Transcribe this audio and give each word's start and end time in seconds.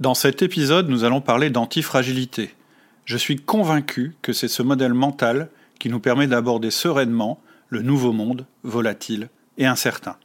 Dans 0.00 0.14
cet 0.14 0.42
épisode, 0.42 0.88
nous 0.88 1.04
allons 1.04 1.20
parler 1.20 1.50
d'antifragilité. 1.50 2.52
Je 3.04 3.16
suis 3.16 3.36
convaincu 3.36 4.16
que 4.22 4.32
c'est 4.32 4.48
ce 4.48 4.62
modèle 4.62 4.92
mental 4.92 5.50
qui 5.78 5.88
nous 5.88 6.00
permet 6.00 6.26
d'aborder 6.26 6.72
sereinement 6.72 7.40
le 7.68 7.80
nouveau 7.80 8.10
monde, 8.10 8.44
volatile 8.64 9.28
et 9.56 9.66
incertain. 9.66 10.16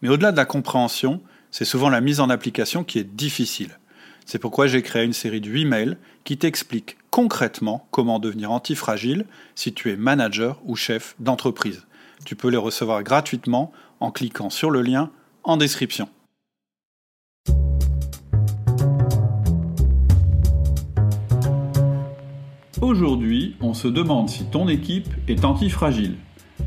Mais 0.00 0.08
au-delà 0.08 0.32
de 0.32 0.36
la 0.36 0.44
compréhension, 0.44 1.20
c'est 1.52 1.64
souvent 1.64 1.88
la 1.88 2.00
mise 2.00 2.18
en 2.18 2.30
application 2.30 2.82
qui 2.82 2.98
est 2.98 3.04
difficile. 3.14 3.78
C'est 4.26 4.40
pourquoi 4.40 4.66
j'ai 4.66 4.82
créé 4.82 5.04
une 5.04 5.12
série 5.12 5.40
de 5.40 5.48
8 5.48 5.66
mails 5.66 5.98
qui 6.24 6.36
t'expliquent 6.36 6.96
concrètement 7.10 7.86
comment 7.92 8.18
devenir 8.18 8.50
antifragile 8.50 9.26
si 9.54 9.72
tu 9.72 9.92
es 9.92 9.96
manager 9.96 10.60
ou 10.64 10.74
chef 10.74 11.14
d'entreprise. 11.20 11.86
Tu 12.24 12.34
peux 12.34 12.48
les 12.48 12.56
recevoir 12.56 13.04
gratuitement 13.04 13.72
en 14.00 14.10
cliquant 14.10 14.50
sur 14.50 14.72
le 14.72 14.82
lien 14.82 15.10
en 15.44 15.56
description. 15.56 16.08
Aujourd'hui, 22.82 23.54
on 23.60 23.74
se 23.74 23.86
demande 23.86 24.28
si 24.28 24.44
ton 24.44 24.66
équipe 24.66 25.06
est 25.28 25.44
antifragile. 25.44 26.16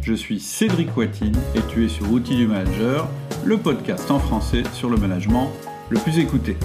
Je 0.02 0.14
suis 0.14 0.40
Cédric 0.40 0.96
Watine 0.96 1.36
et 1.56 1.60
tu 1.68 1.84
es 1.84 1.90
sur 1.90 2.10
Outils 2.10 2.38
du 2.38 2.48
Manager, 2.48 3.10
le 3.44 3.58
podcast 3.58 4.10
en 4.10 4.20
français 4.20 4.64
sur 4.72 4.90
le 4.90 4.96
management 4.96 5.52
le 5.90 6.00
plus 6.00 6.18
écouté. 6.18 6.56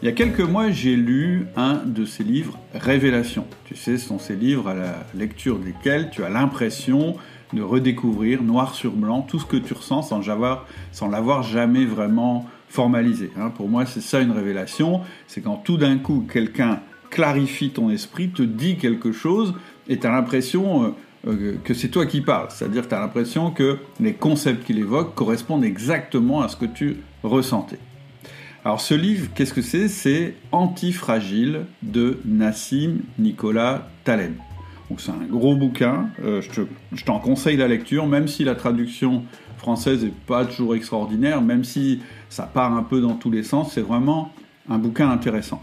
Il 0.00 0.06
y 0.06 0.08
a 0.08 0.12
quelques 0.12 0.40
mois, 0.40 0.70
j'ai 0.70 0.96
lu 0.96 1.48
un 1.54 1.82
de 1.84 2.06
ces 2.06 2.24
livres, 2.24 2.58
Révélation. 2.72 3.44
Tu 3.66 3.76
sais, 3.76 3.98
ce 3.98 4.08
sont 4.08 4.18
ces 4.18 4.34
livres 4.34 4.68
à 4.68 4.74
la 4.74 4.94
lecture 5.14 5.58
desquels 5.58 6.08
tu 6.10 6.24
as 6.24 6.30
l'impression 6.30 7.16
de 7.52 7.60
redécouvrir 7.60 8.42
noir 8.42 8.74
sur 8.74 8.92
blanc 8.92 9.20
tout 9.20 9.40
ce 9.40 9.44
que 9.44 9.58
tu 9.58 9.74
ressens 9.74 10.02
sans, 10.02 10.22
sans 10.92 11.08
l'avoir 11.08 11.42
jamais 11.42 11.84
vraiment 11.84 12.46
formalisé. 12.68 13.30
Hein. 13.38 13.50
Pour 13.50 13.68
moi, 13.68 13.86
c'est 13.86 14.00
ça 14.00 14.20
une 14.20 14.32
révélation, 14.32 15.00
c'est 15.26 15.40
quand 15.40 15.56
tout 15.56 15.76
d'un 15.76 15.98
coup 15.98 16.26
quelqu'un 16.30 16.80
clarifie 17.10 17.70
ton 17.70 17.90
esprit, 17.90 18.28
te 18.28 18.42
dit 18.42 18.76
quelque 18.76 19.12
chose, 19.12 19.54
et 19.88 19.98
tu 19.98 20.06
as 20.06 20.10
l'impression 20.10 20.84
euh, 20.84 20.88
euh, 21.26 21.56
que 21.64 21.74
c'est 21.74 21.88
toi 21.88 22.06
qui 22.06 22.20
parles. 22.20 22.48
C'est-à-dire 22.50 22.84
que 22.84 22.88
tu 22.88 22.94
as 22.94 23.00
l'impression 23.00 23.50
que 23.50 23.78
les 24.00 24.12
concepts 24.12 24.64
qu'il 24.64 24.78
évoque 24.78 25.14
correspondent 25.14 25.64
exactement 25.64 26.42
à 26.42 26.48
ce 26.48 26.56
que 26.56 26.66
tu 26.66 26.98
ressentais. 27.22 27.78
Alors 28.64 28.80
ce 28.80 28.94
livre, 28.94 29.28
qu'est-ce 29.34 29.54
que 29.54 29.62
c'est? 29.62 29.88
C'est 29.88 30.34
Antifragile 30.52 31.60
de 31.82 32.18
Nassim 32.24 32.98
Nicolas 33.18 33.88
Taleb. 34.04 34.34
C'est 34.96 35.10
un 35.10 35.26
gros 35.30 35.54
bouquin, 35.54 36.08
euh, 36.24 36.40
je 36.92 37.04
t'en 37.04 37.18
conseille 37.18 37.58
la 37.58 37.68
lecture, 37.68 38.06
même 38.06 38.26
si 38.26 38.42
la 38.42 38.54
traduction 38.54 39.24
française 39.58 40.02
n'est 40.02 40.12
pas 40.26 40.46
toujours 40.46 40.74
extraordinaire, 40.74 41.42
même 41.42 41.62
si 41.62 42.00
ça 42.28 42.44
part 42.44 42.74
un 42.74 42.82
peu 42.82 43.00
dans 43.00 43.14
tous 43.14 43.30
les 43.30 43.42
sens, 43.42 43.72
c'est 43.72 43.80
vraiment 43.80 44.32
un 44.68 44.78
bouquin 44.78 45.10
intéressant. 45.10 45.62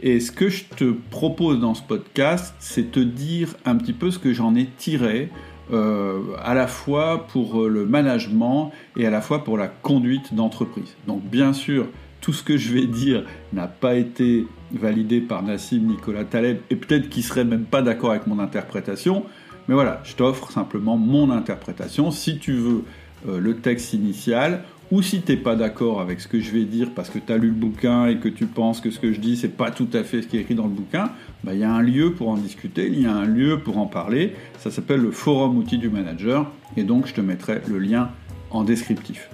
Et 0.00 0.20
ce 0.20 0.30
que 0.30 0.48
je 0.48 0.64
te 0.64 0.92
propose 1.10 1.58
dans 1.58 1.74
ce 1.74 1.82
podcast, 1.82 2.54
c'est 2.58 2.92
te 2.92 3.00
dire 3.00 3.54
un 3.64 3.76
petit 3.76 3.94
peu 3.94 4.10
ce 4.10 4.18
que 4.18 4.34
j'en 4.34 4.54
ai 4.54 4.66
tiré, 4.66 5.30
euh, 5.72 6.20
à 6.44 6.54
la 6.54 6.68
fois 6.68 7.26
pour 7.26 7.64
le 7.64 7.86
management 7.86 8.70
et 8.96 9.06
à 9.06 9.10
la 9.10 9.20
fois 9.20 9.42
pour 9.42 9.58
la 9.58 9.66
conduite 9.66 10.32
d'entreprise. 10.34 10.94
Donc 11.08 11.22
bien 11.22 11.52
sûr, 11.52 11.88
tout 12.20 12.32
ce 12.32 12.42
que 12.42 12.56
je 12.56 12.72
vais 12.72 12.86
dire 12.86 13.24
n'a 13.52 13.66
pas 13.66 13.94
été 13.94 14.46
validé 14.72 15.20
par 15.20 15.42
Nassim 15.42 15.80
Nicolas 15.86 16.24
Taleb 16.24 16.58
et 16.70 16.76
peut-être 16.76 17.08
qu'il 17.08 17.24
serait 17.24 17.44
même 17.44 17.64
pas 17.64 17.82
d'accord 17.82 18.10
avec 18.10 18.26
mon 18.26 18.38
interprétation, 18.38 19.24
mais 19.66 19.74
voilà, 19.74 20.00
je 20.04 20.14
t'offre 20.14 20.52
simplement 20.52 20.96
mon 20.96 21.30
interprétation. 21.30 22.10
Si 22.10 22.38
tu 22.38 22.52
veux 22.52 22.84
euh, 23.28 23.40
le 23.40 23.56
texte 23.56 23.92
initial, 23.92 24.62
ou 24.92 25.02
si 25.02 25.22
tu 25.22 25.32
n'es 25.32 25.38
pas 25.38 25.56
d'accord 25.56 26.00
avec 26.00 26.20
ce 26.20 26.28
que 26.28 26.40
je 26.40 26.50
vais 26.50 26.64
dire 26.64 26.90
parce 26.94 27.10
que 27.10 27.18
tu 27.18 27.32
as 27.32 27.36
lu 27.36 27.48
le 27.48 27.54
bouquin 27.54 28.06
et 28.06 28.18
que 28.18 28.28
tu 28.28 28.46
penses 28.46 28.80
que 28.80 28.90
ce 28.90 29.00
que 29.00 29.12
je 29.12 29.20
dis 29.20 29.36
c'est 29.36 29.56
pas 29.56 29.70
tout 29.70 29.88
à 29.92 30.04
fait 30.04 30.22
ce 30.22 30.28
qui 30.28 30.36
est 30.36 30.40
écrit 30.40 30.54
dans 30.54 30.66
le 30.66 30.70
bouquin, 30.70 31.10
bah, 31.42 31.54
il 31.54 31.60
y 31.60 31.64
a 31.64 31.72
un 31.72 31.82
lieu 31.82 32.12
pour 32.12 32.28
en 32.28 32.36
discuter, 32.36 32.86
il 32.86 33.02
y 33.02 33.06
a 33.06 33.12
un 33.12 33.24
lieu 33.24 33.58
pour 33.58 33.78
en 33.78 33.86
parler. 33.86 34.34
Ça 34.58 34.70
s'appelle 34.70 35.00
le 35.00 35.10
forum 35.10 35.56
outil 35.56 35.78
du 35.78 35.88
manager 35.88 36.50
et 36.76 36.84
donc 36.84 37.06
je 37.06 37.14
te 37.14 37.20
mettrai 37.20 37.60
le 37.66 37.78
lien 37.78 38.10
en 38.50 38.62
descriptif. 38.62 39.28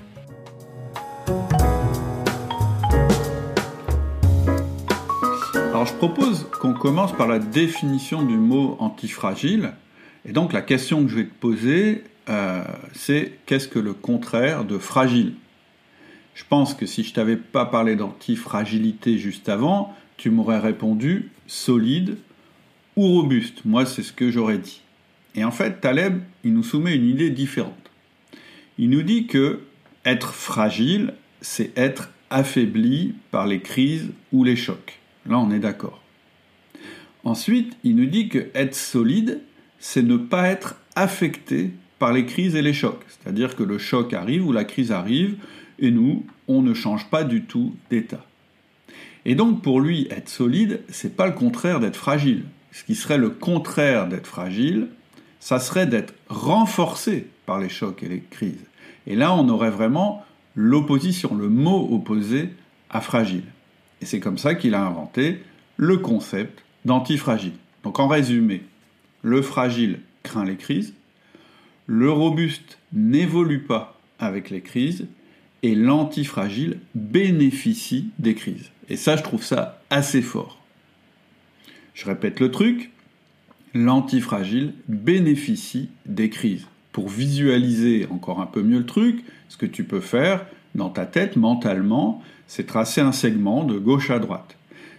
Alors 5.70 5.86
je 5.86 5.94
propose 5.94 6.46
qu'on 6.60 6.74
commence 6.74 7.12
par 7.12 7.28
la 7.28 7.38
définition 7.38 8.22
du 8.22 8.36
mot 8.36 8.76
antifragile. 8.78 9.72
Et 10.24 10.32
donc 10.32 10.52
la 10.52 10.62
question 10.62 11.02
que 11.02 11.08
je 11.08 11.16
vais 11.16 11.24
te 11.24 11.34
poser, 11.40 12.04
euh, 12.28 12.62
c'est 12.94 13.32
qu'est-ce 13.46 13.68
que 13.68 13.78
le 13.78 13.92
contraire 13.92 14.64
de 14.64 14.78
fragile? 14.78 15.34
Je 16.34 16.44
pense 16.48 16.74
que 16.74 16.86
si 16.86 17.04
je 17.04 17.12
t'avais 17.12 17.36
pas 17.36 17.66
parlé 17.66 17.96
d'antifragilité 17.96 19.18
juste 19.18 19.48
avant, 19.48 19.94
tu 20.16 20.30
m'aurais 20.30 20.58
répondu 20.58 21.30
solide 21.46 22.16
ou 22.96 23.06
robuste. 23.06 23.64
Moi, 23.64 23.86
c'est 23.86 24.02
ce 24.02 24.12
que 24.12 24.30
j'aurais 24.30 24.58
dit. 24.58 24.82
Et 25.34 25.44
en 25.44 25.50
fait, 25.50 25.80
Taleb, 25.80 26.22
il 26.44 26.54
nous 26.54 26.62
soumet 26.62 26.94
une 26.94 27.08
idée 27.08 27.30
différente. 27.30 27.90
Il 28.78 28.90
nous 28.90 29.02
dit 29.02 29.26
que 29.26 29.60
être 30.04 30.34
fragile, 30.34 31.14
c'est 31.40 31.76
être 31.76 32.10
affaibli 32.30 33.14
par 33.30 33.46
les 33.46 33.60
crises 33.60 34.10
ou 34.32 34.44
les 34.44 34.56
chocs. 34.56 34.98
Là, 35.26 35.38
on 35.38 35.50
est 35.50 35.58
d'accord. 35.58 36.02
Ensuite, 37.24 37.76
il 37.84 37.96
nous 37.96 38.06
dit 38.06 38.28
que 38.28 38.48
être 38.54 38.74
solide, 38.74 39.40
c'est 39.78 40.02
ne 40.02 40.16
pas 40.16 40.48
être 40.48 40.76
affecté 40.96 41.70
par 41.98 42.12
les 42.12 42.26
crises 42.26 42.56
et 42.56 42.62
les 42.62 42.72
chocs. 42.72 43.04
C'est-à-dire 43.08 43.54
que 43.54 43.62
le 43.62 43.78
choc 43.78 44.12
arrive 44.12 44.46
ou 44.46 44.52
la 44.52 44.64
crise 44.64 44.90
arrive 44.90 45.36
et 45.82 45.90
nous, 45.90 46.24
on 46.48 46.62
ne 46.62 46.72
change 46.72 47.10
pas 47.10 47.24
du 47.24 47.42
tout 47.42 47.74
d'état. 47.90 48.24
Et 49.26 49.34
donc 49.34 49.62
pour 49.62 49.80
lui, 49.80 50.06
être 50.10 50.28
solide, 50.28 50.80
c'est 50.88 51.16
pas 51.16 51.26
le 51.26 51.32
contraire 51.32 51.80
d'être 51.80 51.96
fragile. 51.96 52.44
Ce 52.70 52.84
qui 52.84 52.94
serait 52.94 53.18
le 53.18 53.28
contraire 53.28 54.08
d'être 54.08 54.26
fragile, 54.26 54.88
ça 55.40 55.58
serait 55.58 55.86
d'être 55.86 56.14
renforcé 56.28 57.26
par 57.44 57.58
les 57.58 57.68
chocs 57.68 58.02
et 58.02 58.08
les 58.08 58.22
crises. 58.22 58.64
Et 59.06 59.16
là, 59.16 59.34
on 59.34 59.48
aurait 59.48 59.70
vraiment 59.70 60.24
l'opposition, 60.54 61.34
le 61.34 61.48
mot 61.48 61.88
opposé 61.90 62.50
à 62.88 63.00
fragile. 63.00 63.44
Et 64.00 64.06
c'est 64.06 64.20
comme 64.20 64.38
ça 64.38 64.54
qu'il 64.54 64.74
a 64.74 64.84
inventé 64.84 65.42
le 65.76 65.98
concept 65.98 66.64
d'antifragile. 66.84 67.54
Donc 67.82 67.98
en 67.98 68.06
résumé, 68.06 68.62
le 69.22 69.42
fragile 69.42 70.00
craint 70.22 70.44
les 70.44 70.56
crises, 70.56 70.94
le 71.86 72.10
robuste 72.10 72.78
n'évolue 72.92 73.62
pas 73.64 73.98
avec 74.18 74.50
les 74.50 74.60
crises 74.60 75.06
et 75.62 75.74
l'antifragile 75.74 76.78
bénéficie 76.94 78.10
des 78.18 78.34
crises. 78.34 78.70
Et 78.88 78.96
ça, 78.96 79.16
je 79.16 79.22
trouve 79.22 79.44
ça 79.44 79.80
assez 79.90 80.22
fort. 80.22 80.58
Je 81.94 82.06
répète 82.06 82.40
le 82.40 82.50
truc, 82.50 82.90
l'antifragile 83.74 84.74
bénéficie 84.88 85.88
des 86.06 86.30
crises. 86.30 86.66
Pour 86.90 87.08
visualiser 87.08 88.06
encore 88.10 88.40
un 88.40 88.46
peu 88.46 88.62
mieux 88.62 88.78
le 88.78 88.86
truc, 88.86 89.24
ce 89.48 89.56
que 89.56 89.66
tu 89.66 89.84
peux 89.84 90.00
faire 90.00 90.44
dans 90.74 90.90
ta 90.90 91.06
tête 91.06 91.36
mentalement, 91.36 92.22
c'est 92.46 92.66
tracer 92.66 93.00
un 93.00 93.12
segment 93.12 93.64
de 93.64 93.78
gauche 93.78 94.10
à 94.10 94.18
droite. 94.18 94.56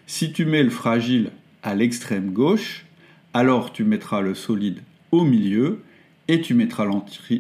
Si 0.08 0.32
tu 0.32 0.46
mets 0.46 0.64
le 0.64 0.70
fragile 0.70 1.32
à 1.62 1.76
l'extrême 1.76 2.32
gauche, 2.32 2.86
alors 3.34 3.74
tu 3.74 3.84
mettras 3.84 4.22
le 4.22 4.36
solide 4.36 4.80
au 5.12 5.24
milieu 5.24 5.84
et 6.28 6.42
tu 6.42 6.54
mettras 6.54 6.86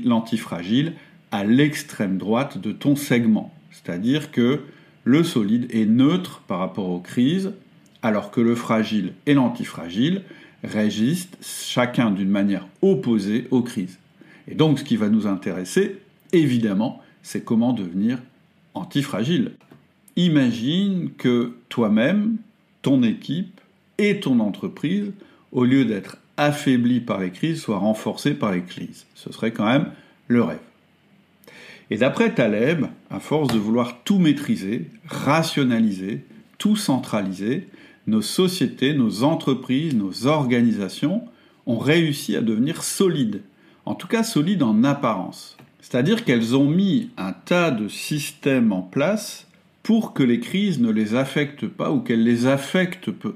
l'antifragile 0.04 0.94
à 1.34 1.44
l'extrême 1.44 2.20
droite 2.20 2.60
de 2.60 2.72
ton 2.72 2.96
segment. 2.96 3.52
C'est-à-dire 3.72 4.32
que 4.32 4.62
le 5.04 5.24
solide 5.24 5.66
est 5.72 5.88
neutre 5.88 6.44
par 6.48 6.60
rapport 6.60 6.90
aux 6.90 7.00
crises, 7.00 7.54
alors 8.04 8.30
que 8.30 8.40
le 8.40 8.54
fragile 8.54 9.14
et 9.26 9.34
l'antifragile 9.34 10.22
résistent 10.64 11.36
chacun 11.42 12.12
d'une 12.12 12.30
manière 12.30 12.68
opposée 12.84 13.48
aux 13.50 13.64
crises. 13.64 13.98
Et 14.48 14.54
donc 14.54 14.78
ce 14.78 14.84
qui 14.84 14.96
va 14.96 15.10
nous 15.10 15.26
intéresser, 15.26 15.98
évidemment, 16.34 17.02
c'est 17.24 17.44
comment 17.44 17.74
devenir 17.74 18.20
antifragile. 18.76 19.54
Imagine 20.16 21.10
que 21.18 21.56
toi-même, 21.68 22.38
ton 22.84 23.02
équipe 23.02 23.60
et 23.98 24.20
ton 24.20 24.40
entreprise, 24.40 25.12
au 25.52 25.66
lieu 25.66 25.84
d'être 25.84 26.18
affaibli 26.38 27.00
par 27.00 27.20
les 27.20 27.32
crises 27.32 27.60
soit 27.60 27.80
renforcé 27.80 28.36
par 28.36 28.52
les 28.52 28.62
crises. 28.62 29.08
Ce 29.16 29.34
serait 29.34 29.52
quand 29.52 29.66
même 29.66 29.88
le 30.28 30.44
rêve. 30.44 30.60
Et 31.94 31.98
d'après 31.98 32.34
Taleb, 32.34 32.88
à 33.12 33.20
force 33.20 33.54
de 33.54 33.60
vouloir 33.60 34.02
tout 34.04 34.18
maîtriser, 34.18 34.88
rationaliser, 35.06 36.26
tout 36.58 36.76
centraliser, 36.76 37.68
nos 38.08 38.24
sociétés, 38.24 38.96
nos 38.96 39.24
entreprises, 39.24 39.94
nos 39.94 40.26
organisations 40.26 41.22
ont 41.68 41.78
réussi 41.78 42.36
à 42.36 42.42
devenir 42.42 42.82
solides, 42.82 43.44
en 43.86 43.94
tout 43.94 44.08
cas 44.08 44.24
solides 44.24 44.64
en 44.64 44.84
apparence. 44.84 45.56
C'est-à-dire 45.82 46.26
qu'elles 46.26 46.56
ont 46.56 46.68
mis 46.68 47.12
un 47.16 47.32
tas 47.32 47.70
de 47.70 47.88
systèmes 47.88 48.72
en 48.72 48.82
place 48.82 49.46
pour 49.84 50.16
que 50.16 50.24
les 50.24 50.40
crises 50.40 50.80
ne 50.80 50.90
les 50.90 51.14
affectent 51.14 51.68
pas 51.68 51.92
ou 51.92 52.00
qu'elles 52.00 52.24
les 52.24 52.48
affectent 52.48 53.12
peu. 53.12 53.36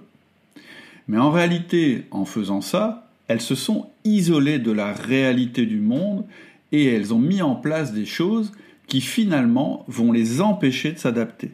Mais 1.08 1.20
en 1.20 1.30
réalité, 1.30 2.06
en 2.10 2.26
faisant 2.26 2.62
ça, 2.62 3.08
elles 3.28 3.40
se 3.40 3.54
sont 3.54 3.92
isolées 4.04 4.58
de 4.58 4.72
la 4.72 4.94
réalité 4.94 5.68
du 5.68 5.80
monde 5.80 6.26
et 6.72 6.86
elles 6.86 7.14
ont 7.14 7.20
mis 7.20 7.42
en 7.42 7.56
place 7.56 7.94
des 7.94 8.06
choses 8.06 8.52
qui 8.88 9.02
finalement 9.02 9.86
vont 9.88 10.12
les 10.12 10.42
empêcher 10.42 10.92
de 10.92 10.98
s'adapter. 10.98 11.52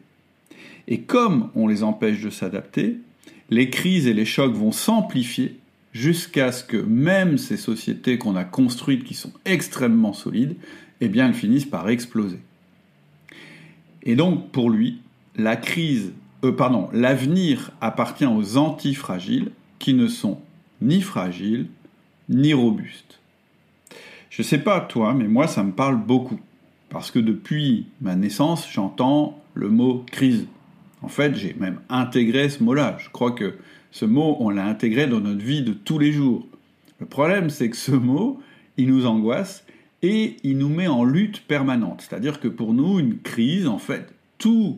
Et 0.87 1.01
comme 1.01 1.49
on 1.55 1.67
les 1.67 1.83
empêche 1.83 2.21
de 2.21 2.29
s'adapter, 2.29 2.97
les 3.49 3.69
crises 3.69 4.07
et 4.07 4.13
les 4.13 4.25
chocs 4.25 4.53
vont 4.53 4.71
s'amplifier 4.71 5.57
jusqu'à 5.93 6.51
ce 6.51 6.63
que 6.63 6.77
même 6.77 7.37
ces 7.37 7.57
sociétés 7.57 8.17
qu'on 8.17 8.35
a 8.35 8.43
construites 8.43 9.03
qui 9.03 9.13
sont 9.13 9.31
extrêmement 9.45 10.13
solides, 10.13 10.55
eh 11.01 11.07
bien 11.07 11.27
elles 11.27 11.33
finissent 11.33 11.65
par 11.65 11.89
exploser. 11.89 12.39
Et 14.03 14.15
donc 14.15 14.51
pour 14.51 14.69
lui, 14.69 14.99
la 15.35 15.55
crise, 15.55 16.11
euh, 16.43 16.51
pardon, 16.51 16.89
l'avenir 16.93 17.71
appartient 17.81 18.25
aux 18.25 18.57
antifragiles 18.57 19.51
qui 19.79 19.93
ne 19.93 20.07
sont 20.07 20.39
ni 20.81 21.01
fragiles 21.01 21.67
ni 22.29 22.53
robustes. 22.53 23.19
Je 24.35 24.41
sais 24.41 24.57
pas 24.57 24.81
toi, 24.81 25.13
mais 25.13 25.27
moi 25.27 25.45
ça 25.45 25.61
me 25.61 25.71
parle 25.71 26.03
beaucoup 26.03 26.39
parce 26.89 27.11
que 27.11 27.19
depuis 27.19 27.85
ma 28.01 28.15
naissance, 28.15 28.67
j'entends 28.67 29.39
le 29.53 29.69
mot 29.69 30.03
crise. 30.11 30.47
En 31.03 31.07
fait, 31.07 31.35
j'ai 31.35 31.53
même 31.59 31.79
intégré 31.87 32.49
ce 32.49 32.63
mot-là. 32.63 32.97
Je 32.97 33.09
crois 33.09 33.33
que 33.33 33.53
ce 33.91 34.05
mot, 34.05 34.35
on 34.39 34.49
l'a 34.49 34.65
intégré 34.65 35.05
dans 35.05 35.19
notre 35.19 35.43
vie 35.43 35.61
de 35.61 35.71
tous 35.71 35.99
les 35.99 36.11
jours. 36.11 36.47
Le 36.99 37.05
problème, 37.05 37.51
c'est 37.51 37.69
que 37.69 37.77
ce 37.77 37.91
mot, 37.91 38.41
il 38.77 38.87
nous 38.87 39.05
angoisse 39.05 39.67
et 40.01 40.37
il 40.43 40.57
nous 40.57 40.69
met 40.69 40.87
en 40.87 41.03
lutte 41.03 41.41
permanente. 41.41 42.01
C'est-à-dire 42.01 42.39
que 42.39 42.47
pour 42.47 42.73
nous, 42.73 42.97
une 42.99 43.19
crise, 43.19 43.67
en 43.67 43.77
fait, 43.77 44.15
toute 44.39 44.77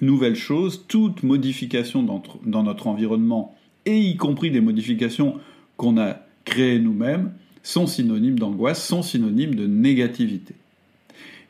nouvelle 0.00 0.36
chose, 0.36 0.84
toute 0.86 1.24
modification 1.24 2.04
dans 2.44 2.62
notre 2.62 2.86
environnement, 2.86 3.56
et 3.84 3.98
y 3.98 4.16
compris 4.16 4.52
des 4.52 4.60
modifications 4.60 5.40
qu'on 5.76 5.98
a 5.98 6.18
créées 6.44 6.78
nous-mêmes, 6.78 7.32
sont 7.62 7.86
synonymes 7.86 8.38
d'angoisse, 8.38 8.84
sont 8.84 9.02
synonymes 9.02 9.54
de 9.54 9.66
négativité. 9.66 10.54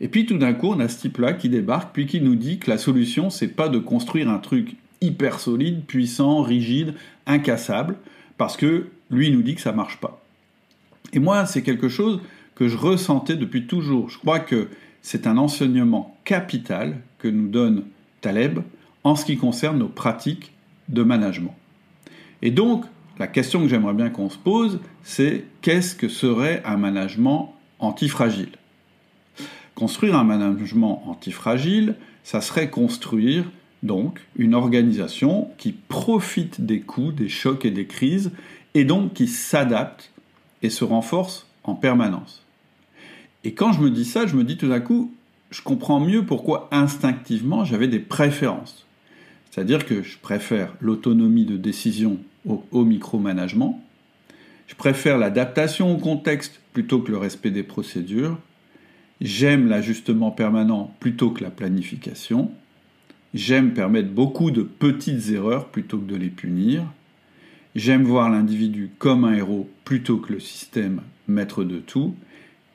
Et 0.00 0.09
puis 0.09 0.26
tout 0.26 0.37
d'un 0.37 0.53
coup, 0.53 0.69
on 0.69 0.81
a 0.81 0.88
ce 0.88 1.00
type-là 1.00 1.32
qui 1.32 1.49
débarque, 1.49 1.94
puis 1.94 2.06
qui 2.06 2.20
nous 2.20 2.35
dit 2.35 2.59
que 2.59 2.70
la 2.70 2.79
solution, 2.79 3.31
c'est 3.31 3.49
pas 3.49 3.69
de 3.69 3.79
construire 3.79 4.29
un 4.29 4.38
truc 4.38 4.76
hyper 5.00 5.41
solide, 5.41 5.85
puissant, 5.85 6.43
rigide, 6.43 6.94
incassable, 7.26 7.97
parce 8.37 8.56
que 8.56 8.88
lui 9.11 9.31
nous 9.31 9.43
dit 9.43 9.55
que 9.55 9.61
ça 9.61 9.73
marche 9.73 9.99
pas. 9.99 10.25
Et 11.12 11.19
moi, 11.19 11.47
c'est 11.47 11.62
quelque 11.62 11.88
chose 11.88 12.20
que 12.55 12.69
je 12.69 12.76
ressentais 12.76 13.37
depuis 13.37 13.67
toujours. 13.67 14.11
Je 14.11 14.19
crois 14.19 14.41
que 14.41 14.69
c'est 15.03 15.26
un 15.26 15.37
enseignement 15.37 16.17
capital 16.25 16.99
que 17.19 17.29
nous 17.29 17.49
donne 17.49 17.85
Taleb 18.20 18.61
en 19.05 19.17
ce 19.17 19.25
qui 19.25 19.37
concerne 19.37 19.79
nos 19.79 19.88
pratiques 19.88 20.53
de 20.88 21.03
management. 21.03 21.55
Et 22.41 22.50
donc, 22.50 22.85
la 23.19 23.26
question 23.26 23.61
que 23.61 23.69
j'aimerais 23.69 23.94
bien 23.94 24.11
qu'on 24.11 24.31
se 24.31 24.38
pose, 24.38 24.81
c'est 25.03 25.44
qu'est-ce 25.61 25.94
que 25.94 26.09
serait 26.09 26.62
un 26.64 26.76
management 26.76 27.55
antifragile? 27.79 28.53
Construire 29.75 30.17
un 30.17 30.25
management 30.25 31.03
antifragile, 31.09 31.97
ça 32.25 32.41
serait 32.41 32.70
construire 32.70 33.44
donc 33.82 34.20
une 34.37 34.55
organisation 34.55 35.50
qui 35.59 35.73
profite 35.73 36.61
des 36.61 36.81
coups, 36.81 37.14
des 37.14 37.29
chocs 37.29 37.64
et 37.64 37.70
des 37.70 37.87
crises, 37.87 38.32
et 38.75 38.85
donc 38.85 39.14
qui 39.14 39.26
s'adapte 39.26 40.12
et 40.62 40.70
se 40.70 40.85
renforce 40.85 41.47
en 41.64 41.75
permanence. 41.75 42.44
Et 43.44 43.55
quand 43.55 43.73
je 43.73 43.81
me 43.81 43.91
dis 43.91 44.05
ça, 44.05 44.26
je 44.26 44.37
me 44.37 44.44
dis 44.44 44.56
tout 44.56 44.69
d'un 44.69 44.81
coup, 44.81 45.12
je 45.50 45.62
comprends 45.62 46.00
mieux 46.00 46.25
pourquoi 46.25 46.69
instinctivement 46.70 47.64
j'avais 47.64 47.88
des 47.88 47.99
préférences. 47.99 48.87
C'est-à-dire 49.52 49.87
que 49.87 50.02
je 50.02 50.19
préfère 50.19 50.75
l'autonomie 50.81 51.44
de 51.44 51.56
décision 51.56 52.19
au, 52.44 52.64
au 52.72 52.84
micromanagement, 52.84 53.81
je 54.66 54.75
préfère 54.75 55.19
l'adaptation 55.19 55.94
au 55.94 55.99
contexte 55.99 56.60
plutôt 56.72 56.99
que 56.99 57.12
le 57.12 57.19
respect 57.19 57.52
des 57.52 57.62
procédures, 57.62 58.38
J'aime 59.22 59.69
l'ajustement 59.69 60.32
permanent 60.32 60.96
plutôt 60.99 61.31
que 61.31 61.44
la 61.44 61.50
planification. 61.50 62.50
J'aime 63.34 63.72
permettre 63.72 64.10
beaucoup 64.10 64.50
de 64.50 64.62
petites 64.62 65.31
erreurs 65.31 65.69
plutôt 65.69 65.99
que 65.99 66.10
de 66.10 66.16
les 66.16 66.28
punir. 66.28 66.82
J'aime 67.76 68.02
voir 68.02 68.31
l'individu 68.31 68.90
comme 68.99 69.25
un 69.25 69.34
héros 69.34 69.70
plutôt 69.84 70.16
que 70.16 70.32
le 70.32 70.40
système 70.40 71.02
maître 71.28 71.62
de 71.62 71.78
tout. 71.78 72.16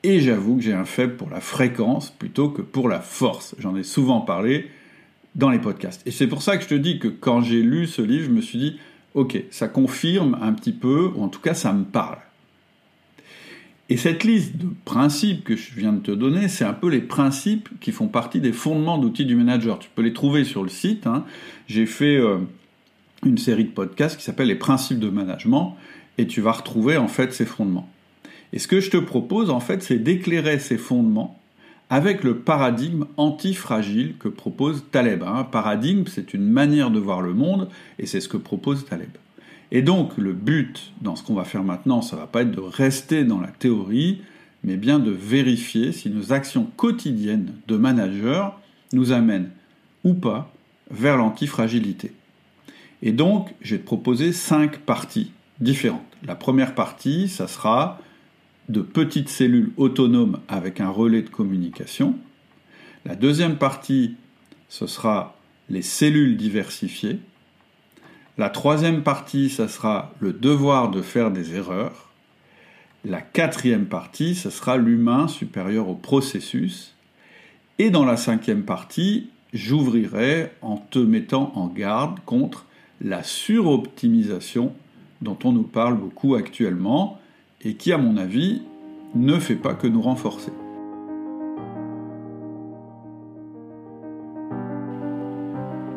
Et 0.04 0.20
j'avoue 0.20 0.56
que 0.56 0.62
j'ai 0.62 0.72
un 0.72 0.86
faible 0.86 1.16
pour 1.16 1.28
la 1.28 1.42
fréquence 1.42 2.12
plutôt 2.12 2.48
que 2.48 2.62
pour 2.62 2.88
la 2.88 3.00
force. 3.00 3.54
J'en 3.58 3.76
ai 3.76 3.82
souvent 3.82 4.22
parlé 4.22 4.70
dans 5.38 5.50
les 5.50 5.58
podcasts. 5.58 6.06
Et 6.06 6.10
c'est 6.10 6.26
pour 6.26 6.42
ça 6.42 6.56
que 6.56 6.64
je 6.64 6.68
te 6.68 6.74
dis 6.74 6.98
que 6.98 7.08
quand 7.08 7.40
j'ai 7.40 7.62
lu 7.62 7.86
ce 7.86 8.02
livre, 8.02 8.26
je 8.26 8.30
me 8.30 8.40
suis 8.42 8.58
dit, 8.58 8.78
ok, 9.14 9.42
ça 9.50 9.68
confirme 9.68 10.36
un 10.42 10.52
petit 10.52 10.72
peu, 10.72 11.10
ou 11.14 11.22
en 11.22 11.28
tout 11.28 11.40
cas 11.40 11.54
ça 11.54 11.72
me 11.72 11.84
parle. 11.84 12.18
Et 13.88 13.96
cette 13.96 14.24
liste 14.24 14.56
de 14.56 14.66
principes 14.84 15.44
que 15.44 15.56
je 15.56 15.72
viens 15.74 15.94
de 15.94 16.00
te 16.00 16.10
donner, 16.10 16.48
c'est 16.48 16.64
un 16.64 16.74
peu 16.74 16.90
les 16.90 17.00
principes 17.00 17.70
qui 17.80 17.90
font 17.90 18.08
partie 18.08 18.40
des 18.40 18.52
fondements 18.52 18.98
d'outils 18.98 19.24
du 19.24 19.34
manager. 19.34 19.78
Tu 19.78 19.88
peux 19.94 20.02
les 20.02 20.12
trouver 20.12 20.44
sur 20.44 20.62
le 20.62 20.68
site. 20.68 21.06
Hein. 21.06 21.24
J'ai 21.68 21.86
fait 21.86 22.16
euh, 22.16 22.36
une 23.24 23.38
série 23.38 23.64
de 23.64 23.70
podcasts 23.70 24.18
qui 24.18 24.24
s'appelle 24.24 24.48
Les 24.48 24.56
principes 24.56 24.98
de 24.98 25.08
management 25.08 25.76
et 26.18 26.26
tu 26.26 26.42
vas 26.42 26.52
retrouver 26.52 26.98
en 26.98 27.08
fait 27.08 27.32
ces 27.32 27.46
fondements. 27.46 27.88
Et 28.52 28.58
ce 28.58 28.68
que 28.68 28.80
je 28.80 28.90
te 28.90 28.98
propose 28.98 29.48
en 29.48 29.60
fait, 29.60 29.82
c'est 29.82 29.98
d'éclairer 29.98 30.58
ces 30.58 30.76
fondements 30.76 31.40
avec 31.90 32.22
le 32.22 32.38
paradigme 32.38 33.06
antifragile 33.16 34.14
que 34.18 34.28
propose 34.28 34.84
Taleb. 34.90 35.22
Un 35.22 35.36
hein. 35.36 35.44
paradigme, 35.44 36.04
c'est 36.06 36.34
une 36.34 36.48
manière 36.48 36.90
de 36.90 36.98
voir 36.98 37.22
le 37.22 37.32
monde 37.32 37.68
et 37.98 38.06
c'est 38.06 38.20
ce 38.20 38.28
que 38.28 38.36
propose 38.36 38.84
Taleb. 38.84 39.10
Et 39.70 39.82
donc 39.82 40.16
le 40.16 40.32
but 40.32 40.92
dans 41.00 41.16
ce 41.16 41.22
qu'on 41.22 41.34
va 41.34 41.44
faire 41.44 41.64
maintenant, 41.64 42.02
ça 42.02 42.16
va 42.16 42.26
pas 42.26 42.42
être 42.42 42.50
de 42.50 42.60
rester 42.60 43.24
dans 43.24 43.40
la 43.40 43.48
théorie, 43.48 44.22
mais 44.64 44.76
bien 44.76 44.98
de 44.98 45.10
vérifier 45.10 45.92
si 45.92 46.10
nos 46.10 46.32
actions 46.32 46.68
quotidiennes 46.76 47.52
de 47.66 47.76
manager 47.76 48.58
nous 48.92 49.12
amènent 49.12 49.50
ou 50.04 50.14
pas 50.14 50.52
vers 50.90 51.16
l'antifragilité. 51.16 52.12
Et 53.02 53.12
donc, 53.12 53.54
je 53.60 53.76
vais 53.76 53.82
proposer 53.82 54.32
cinq 54.32 54.78
parties 54.78 55.30
différentes. 55.60 56.02
La 56.26 56.34
première 56.34 56.74
partie, 56.74 57.28
ça 57.28 57.46
sera 57.46 58.00
de 58.68 58.80
petites 58.80 59.28
cellules 59.28 59.72
autonomes 59.76 60.40
avec 60.48 60.80
un 60.80 60.90
relais 60.90 61.22
de 61.22 61.30
communication. 61.30 62.16
La 63.04 63.14
deuxième 63.14 63.56
partie, 63.56 64.16
ce 64.68 64.86
sera 64.86 65.36
les 65.70 65.82
cellules 65.82 66.36
diversifiées. 66.36 67.18
La 68.36 68.50
troisième 68.50 69.02
partie, 69.02 69.48
ça 69.48 69.68
sera 69.68 70.14
le 70.20 70.32
devoir 70.32 70.90
de 70.90 71.02
faire 71.02 71.30
des 71.30 71.54
erreurs. 71.54 72.10
La 73.04 73.20
quatrième 73.20 73.86
partie, 73.86 74.34
ce 74.34 74.50
sera 74.50 74.76
l'humain 74.76 75.28
supérieur 75.28 75.88
au 75.88 75.94
processus. 75.94 76.94
Et 77.78 77.90
dans 77.90 78.04
la 78.04 78.16
cinquième 78.16 78.64
partie, 78.64 79.30
j'ouvrirai 79.52 80.52
en 80.62 80.76
te 80.76 80.98
mettant 80.98 81.52
en 81.54 81.68
garde 81.68 82.20
contre 82.26 82.66
la 83.00 83.22
suroptimisation 83.22 84.74
dont 85.22 85.38
on 85.44 85.52
nous 85.52 85.62
parle 85.62 85.96
beaucoup 85.96 86.34
actuellement 86.34 87.18
et 87.62 87.74
qui, 87.74 87.92
à 87.92 87.98
mon 87.98 88.16
avis, 88.16 88.62
ne 89.14 89.38
fait 89.38 89.56
pas 89.56 89.74
que 89.74 89.86
nous 89.86 90.02
renforcer. 90.02 90.52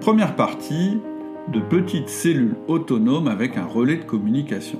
Première 0.01 0.35
partie, 0.35 0.97
de 1.47 1.59
petites 1.59 2.09
cellules 2.09 2.55
autonomes 2.67 3.27
avec 3.27 3.57
un 3.57 3.65
relais 3.65 3.97
de 3.97 4.03
communication. 4.03 4.79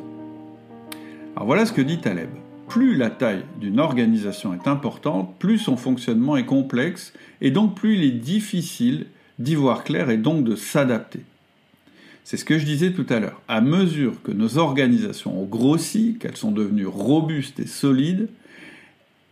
Alors 1.36 1.46
voilà 1.46 1.66
ce 1.66 1.74
que 1.74 1.82
dit 1.82 2.00
Taleb. 2.00 2.30
Plus 2.68 2.96
la 2.96 3.10
taille 3.10 3.44
d'une 3.60 3.80
organisation 3.80 4.54
est 4.54 4.68
importante, 4.68 5.36
plus 5.40 5.58
son 5.58 5.76
fonctionnement 5.76 6.38
est 6.38 6.46
complexe, 6.46 7.14
et 7.42 7.52
donc 7.52 7.76
plus 7.76 7.96
il 7.96 8.04
est 8.04 8.12
difficile 8.12 9.08
d'y 9.40 9.56
voir 9.56 9.84
clair 9.84 10.10
et 10.10 10.18
donc 10.18 10.44
de 10.44 10.56
s'adapter. 10.56 11.22
C'est 12.24 12.38
ce 12.38 12.46
que 12.46 12.58
je 12.58 12.66
disais 12.66 12.92
tout 12.92 13.06
à 13.10 13.20
l'heure. 13.20 13.42
À 13.48 13.62
mesure 13.62 14.22
que 14.22 14.32
nos 14.32 14.58
organisations 14.58 15.42
ont 15.42 15.46
grossi, 15.46 16.18
qu'elles 16.20 16.38
sont 16.38 16.52
devenues 16.52 16.88
robustes 16.88 17.60
et 17.60 17.68
solides, 17.68 18.30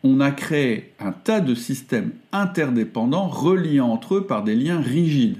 on 0.03 0.19
a 0.22 0.31
créé 0.31 0.93
un 1.00 1.12
tas 1.12 1.41
de 1.41 1.55
systèmes 1.55 2.12
interdépendants 2.31 3.27
reliés 3.27 3.81
entre 3.81 4.15
eux 4.15 4.27
par 4.27 4.43
des 4.43 4.55
liens 4.55 4.79
rigides. 4.79 5.38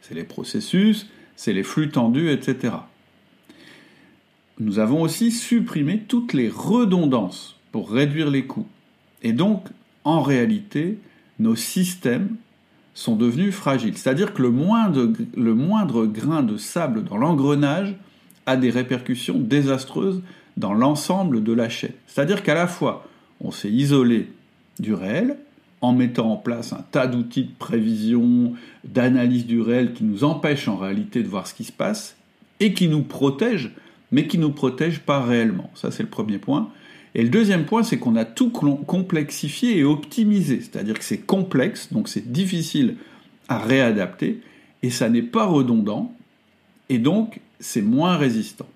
C'est 0.00 0.14
les 0.14 0.24
processus, 0.24 1.08
c'est 1.36 1.52
les 1.52 1.62
flux 1.62 1.90
tendus, 1.90 2.30
etc. 2.30 2.74
Nous 4.58 4.78
avons 4.78 5.02
aussi 5.02 5.30
supprimé 5.30 6.00
toutes 6.08 6.32
les 6.32 6.48
redondances 6.48 7.60
pour 7.70 7.90
réduire 7.90 8.30
les 8.30 8.46
coûts. 8.46 8.66
Et 9.22 9.32
donc, 9.32 9.68
en 10.04 10.22
réalité, 10.22 10.98
nos 11.38 11.54
systèmes 11.54 12.36
sont 12.98 13.14
devenus 13.14 13.54
fragiles. 13.54 13.96
C'est-à-dire 13.96 14.34
que 14.34 14.42
le 14.42 14.50
moindre, 14.50 16.06
grain 16.06 16.42
de 16.42 16.56
sable 16.56 17.04
dans 17.04 17.16
l'engrenage 17.16 17.94
a 18.44 18.56
des 18.56 18.70
répercussions 18.70 19.38
désastreuses 19.38 20.20
dans 20.56 20.74
l'ensemble 20.74 21.44
de 21.44 21.52
la 21.52 21.68
chaîne. 21.68 21.92
C'est-à-dire 22.08 22.42
qu'à 22.42 22.54
la 22.54 22.66
fois, 22.66 23.06
on 23.40 23.52
s'est 23.52 23.70
isolé 23.70 24.32
du 24.80 24.94
réel, 24.94 25.36
en 25.80 25.92
mettant 25.92 26.32
en 26.32 26.36
place 26.36 26.72
un 26.72 26.84
tas 26.90 27.06
d'outils 27.06 27.44
de 27.44 27.54
prévision, 27.56 28.54
d'analyse 28.82 29.46
du 29.46 29.60
réel 29.60 29.92
qui 29.92 30.02
nous 30.02 30.24
empêchent 30.24 30.66
en 30.66 30.76
réalité 30.76 31.22
de 31.22 31.28
voir 31.28 31.46
ce 31.46 31.54
qui 31.54 31.62
se 31.62 31.70
passe 31.70 32.16
et 32.58 32.74
qui 32.74 32.88
nous 32.88 33.02
protègent, 33.02 33.70
mais 34.10 34.26
qui 34.26 34.38
ne 34.38 34.42
nous 34.42 34.52
protègent 34.52 35.02
pas 35.02 35.22
réellement. 35.22 35.70
Ça, 35.76 35.92
c'est 35.92 36.02
le 36.02 36.08
premier 36.08 36.38
point. 36.38 36.68
Et 37.18 37.22
le 37.24 37.30
deuxième 37.30 37.66
point, 37.66 37.82
c'est 37.82 37.98
qu'on 37.98 38.14
a 38.14 38.24
tout 38.24 38.50
complexifié 38.50 39.78
et 39.78 39.82
optimisé. 39.82 40.60
C'est-à-dire 40.60 40.96
que 40.96 41.02
c'est 41.02 41.18
complexe, 41.18 41.92
donc 41.92 42.08
c'est 42.08 42.30
difficile 42.30 42.94
à 43.48 43.58
réadapter, 43.58 44.40
et 44.84 44.90
ça 44.90 45.08
n'est 45.08 45.22
pas 45.22 45.44
redondant, 45.44 46.14
et 46.88 46.98
donc 46.98 47.40
c'est 47.58 47.82
moins 47.82 48.16
résistant. 48.16 48.68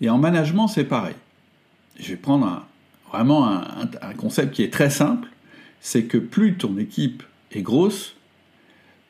Et 0.00 0.10
en 0.10 0.18
management, 0.18 0.68
c'est 0.68 0.84
pareil. 0.84 1.16
Je 1.98 2.10
vais 2.10 2.16
prendre 2.16 2.64
vraiment 3.10 3.48
un, 3.48 4.14
concept 4.16 4.54
qui 4.54 4.62
est 4.62 4.72
très 4.72 4.88
simple, 4.88 5.26
c'est 5.80 6.04
que 6.04 6.18
plus 6.18 6.54
ton 6.54 6.78
équipe 6.78 7.24
est 7.50 7.62
grosse, 7.62 8.14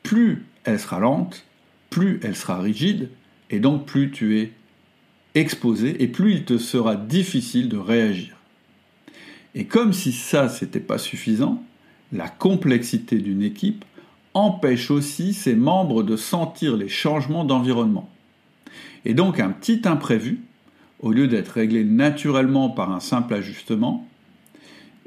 plus 0.01 0.47
elle 0.63 0.79
sera 0.79 0.99
lente, 0.99 1.45
plus 1.91 2.19
elle 2.23 2.35
sera 2.35 2.57
rigide, 2.57 3.11
et 3.51 3.59
donc 3.59 3.85
plus 3.85 4.09
tu 4.09 4.39
es 4.39 4.51
exposé, 5.35 6.01
et 6.01 6.07
plus 6.07 6.33
il 6.33 6.45
te 6.45 6.57
sera 6.57 6.95
difficile 6.95 7.69
de 7.69 7.77
réagir. 7.77 8.35
Et 9.55 9.65
comme 9.65 9.93
si 9.93 10.11
ça, 10.11 10.49
c'était 10.49 10.79
pas 10.79 10.97
suffisant, 10.97 11.63
la 12.11 12.29
complexité 12.29 13.17
d'une 13.17 13.41
équipe 13.41 13.85
empêche 14.33 14.91
aussi 14.91 15.33
ses 15.33 15.55
membres 15.55 16.03
de 16.03 16.15
sentir 16.15 16.75
les 16.75 16.89
changements 16.89 17.43
d'environnement. 17.43 18.09
Et 19.05 19.13
donc 19.13 19.39
un 19.39 19.49
petit 19.49 19.81
imprévu, 19.85 20.39
au 20.99 21.11
lieu 21.11 21.27
d'être 21.27 21.49
réglé 21.49 21.83
naturellement 21.83 22.69
par 22.69 22.91
un 22.91 22.99
simple 22.99 23.33
ajustement, 23.33 24.07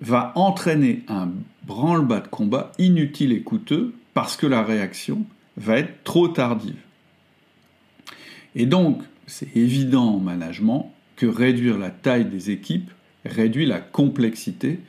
va 0.01 0.33
entraîner 0.35 1.03
un 1.09 1.31
branle-bas 1.65 2.21
de 2.21 2.29
combat 2.29 2.73
inutile 2.79 3.33
et 3.33 3.41
coûteux 3.41 3.95
parce 4.15 4.37
que 4.37 4.47
la 4.47 4.63
réaction 4.63 5.25
va 5.57 5.79
être 5.79 6.05
trop 6.05 6.29
tardive. 6.29 6.77
Et 8.55 8.67
donc, 8.67 9.03
c'est 9.27 9.57
évident 9.57 10.15
en 10.15 10.21
management 10.21 10.93
que 11.17 11.27
réduire 11.27 11.79
la 11.79 11.91
taille 11.91 12.27
des 12.27 12.51
équipes 12.51 12.91
réduit 13.25 13.67
la 13.67 13.81
complexité 13.81 14.81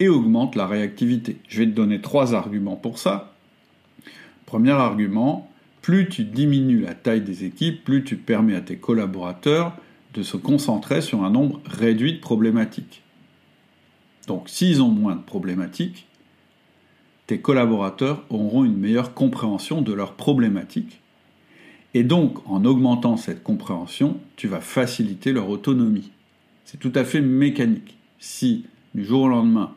et 0.00 0.08
augmente 0.08 0.56
la 0.56 0.66
réactivité. 0.66 1.36
Je 1.48 1.60
vais 1.60 1.66
te 1.66 1.72
donner 1.72 2.00
trois 2.00 2.34
arguments 2.34 2.76
pour 2.76 2.98
ça. 2.98 3.34
Premier 4.46 4.72
argument, 4.72 5.50
plus 5.80 6.08
tu 6.08 6.24
diminues 6.24 6.80
la 6.80 6.94
taille 6.94 7.20
des 7.20 7.44
équipes, 7.44 7.84
plus 7.84 8.04
tu 8.04 8.16
permets 8.16 8.56
à 8.56 8.60
tes 8.60 8.76
collaborateurs 8.76 9.76
de 10.14 10.22
se 10.22 10.36
concentrer 10.36 11.00
sur 11.00 11.24
un 11.24 11.30
nombre 11.30 11.60
réduit 11.66 12.14
de 12.14 12.20
problématiques. 12.20 13.02
Donc 14.26 14.48
s'ils 14.48 14.82
ont 14.82 14.90
moins 14.90 15.16
de 15.16 15.22
problématiques, 15.22 16.06
tes 17.26 17.40
collaborateurs 17.40 18.24
auront 18.30 18.64
une 18.64 18.76
meilleure 18.76 19.14
compréhension 19.14 19.82
de 19.82 19.92
leurs 19.92 20.14
problématiques. 20.14 21.01
Et 21.94 22.04
donc, 22.04 22.38
en 22.48 22.64
augmentant 22.64 23.16
cette 23.16 23.42
compréhension, 23.42 24.18
tu 24.36 24.48
vas 24.48 24.60
faciliter 24.60 25.32
leur 25.32 25.48
autonomie. 25.48 26.10
C'est 26.64 26.78
tout 26.78 26.92
à 26.94 27.04
fait 27.04 27.20
mécanique. 27.20 27.96
Si 28.18 28.64
du 28.94 29.04
jour 29.04 29.22
au 29.22 29.28
lendemain, 29.28 29.74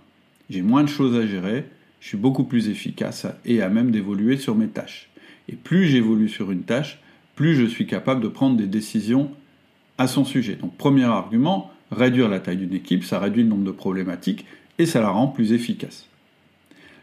j'ai 0.49 0.61
moins 0.61 0.83
de 0.83 0.89
choses 0.89 1.15
à 1.17 1.27
gérer, 1.27 1.65
je 1.99 2.07
suis 2.07 2.17
beaucoup 2.17 2.43
plus 2.43 2.69
efficace 2.69 3.27
et 3.45 3.61
à 3.61 3.69
même 3.69 3.91
d'évoluer 3.91 4.37
sur 4.37 4.55
mes 4.55 4.67
tâches. 4.67 5.09
Et 5.49 5.55
plus 5.55 5.87
j'évolue 5.87 6.29
sur 6.29 6.51
une 6.51 6.63
tâche, 6.63 6.99
plus 7.35 7.55
je 7.55 7.65
suis 7.65 7.87
capable 7.87 8.21
de 8.21 8.27
prendre 8.27 8.55
des 8.55 8.67
décisions 8.67 9.31
à 9.97 10.07
son 10.07 10.23
sujet. 10.23 10.55
Donc 10.55 10.77
premier 10.77 11.03
argument, 11.03 11.71
réduire 11.91 12.29
la 12.29 12.39
taille 12.39 12.57
d'une 12.57 12.73
équipe, 12.73 13.03
ça 13.03 13.19
réduit 13.19 13.43
le 13.43 13.49
nombre 13.49 13.65
de 13.65 13.71
problématiques 13.71 14.45
et 14.77 14.85
ça 14.85 15.01
la 15.01 15.09
rend 15.09 15.27
plus 15.27 15.51
efficace. 15.51 16.07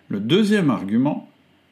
Le 0.09 0.21
deuxième 0.21 0.71
argument, 0.71 1.29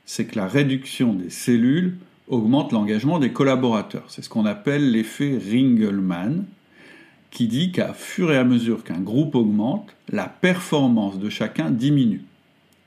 c'est 0.06 0.26
que 0.26 0.36
la 0.36 0.46
réduction 0.46 1.14
des 1.14 1.30
cellules 1.30 1.98
augmente 2.30 2.72
l'engagement 2.72 3.18
des 3.18 3.32
collaborateurs. 3.32 4.04
C'est 4.08 4.22
ce 4.22 4.28
qu'on 4.28 4.46
appelle 4.46 4.92
l'effet 4.92 5.36
Ringelmann, 5.36 6.46
qui 7.30 7.48
dit 7.48 7.72
qu'à 7.72 7.92
fur 7.92 8.32
et 8.32 8.38
à 8.38 8.44
mesure 8.44 8.84
qu'un 8.84 9.00
groupe 9.00 9.34
augmente, 9.34 9.94
la 10.08 10.28
performance 10.28 11.18
de 11.18 11.28
chacun 11.28 11.70
diminue. 11.70 12.24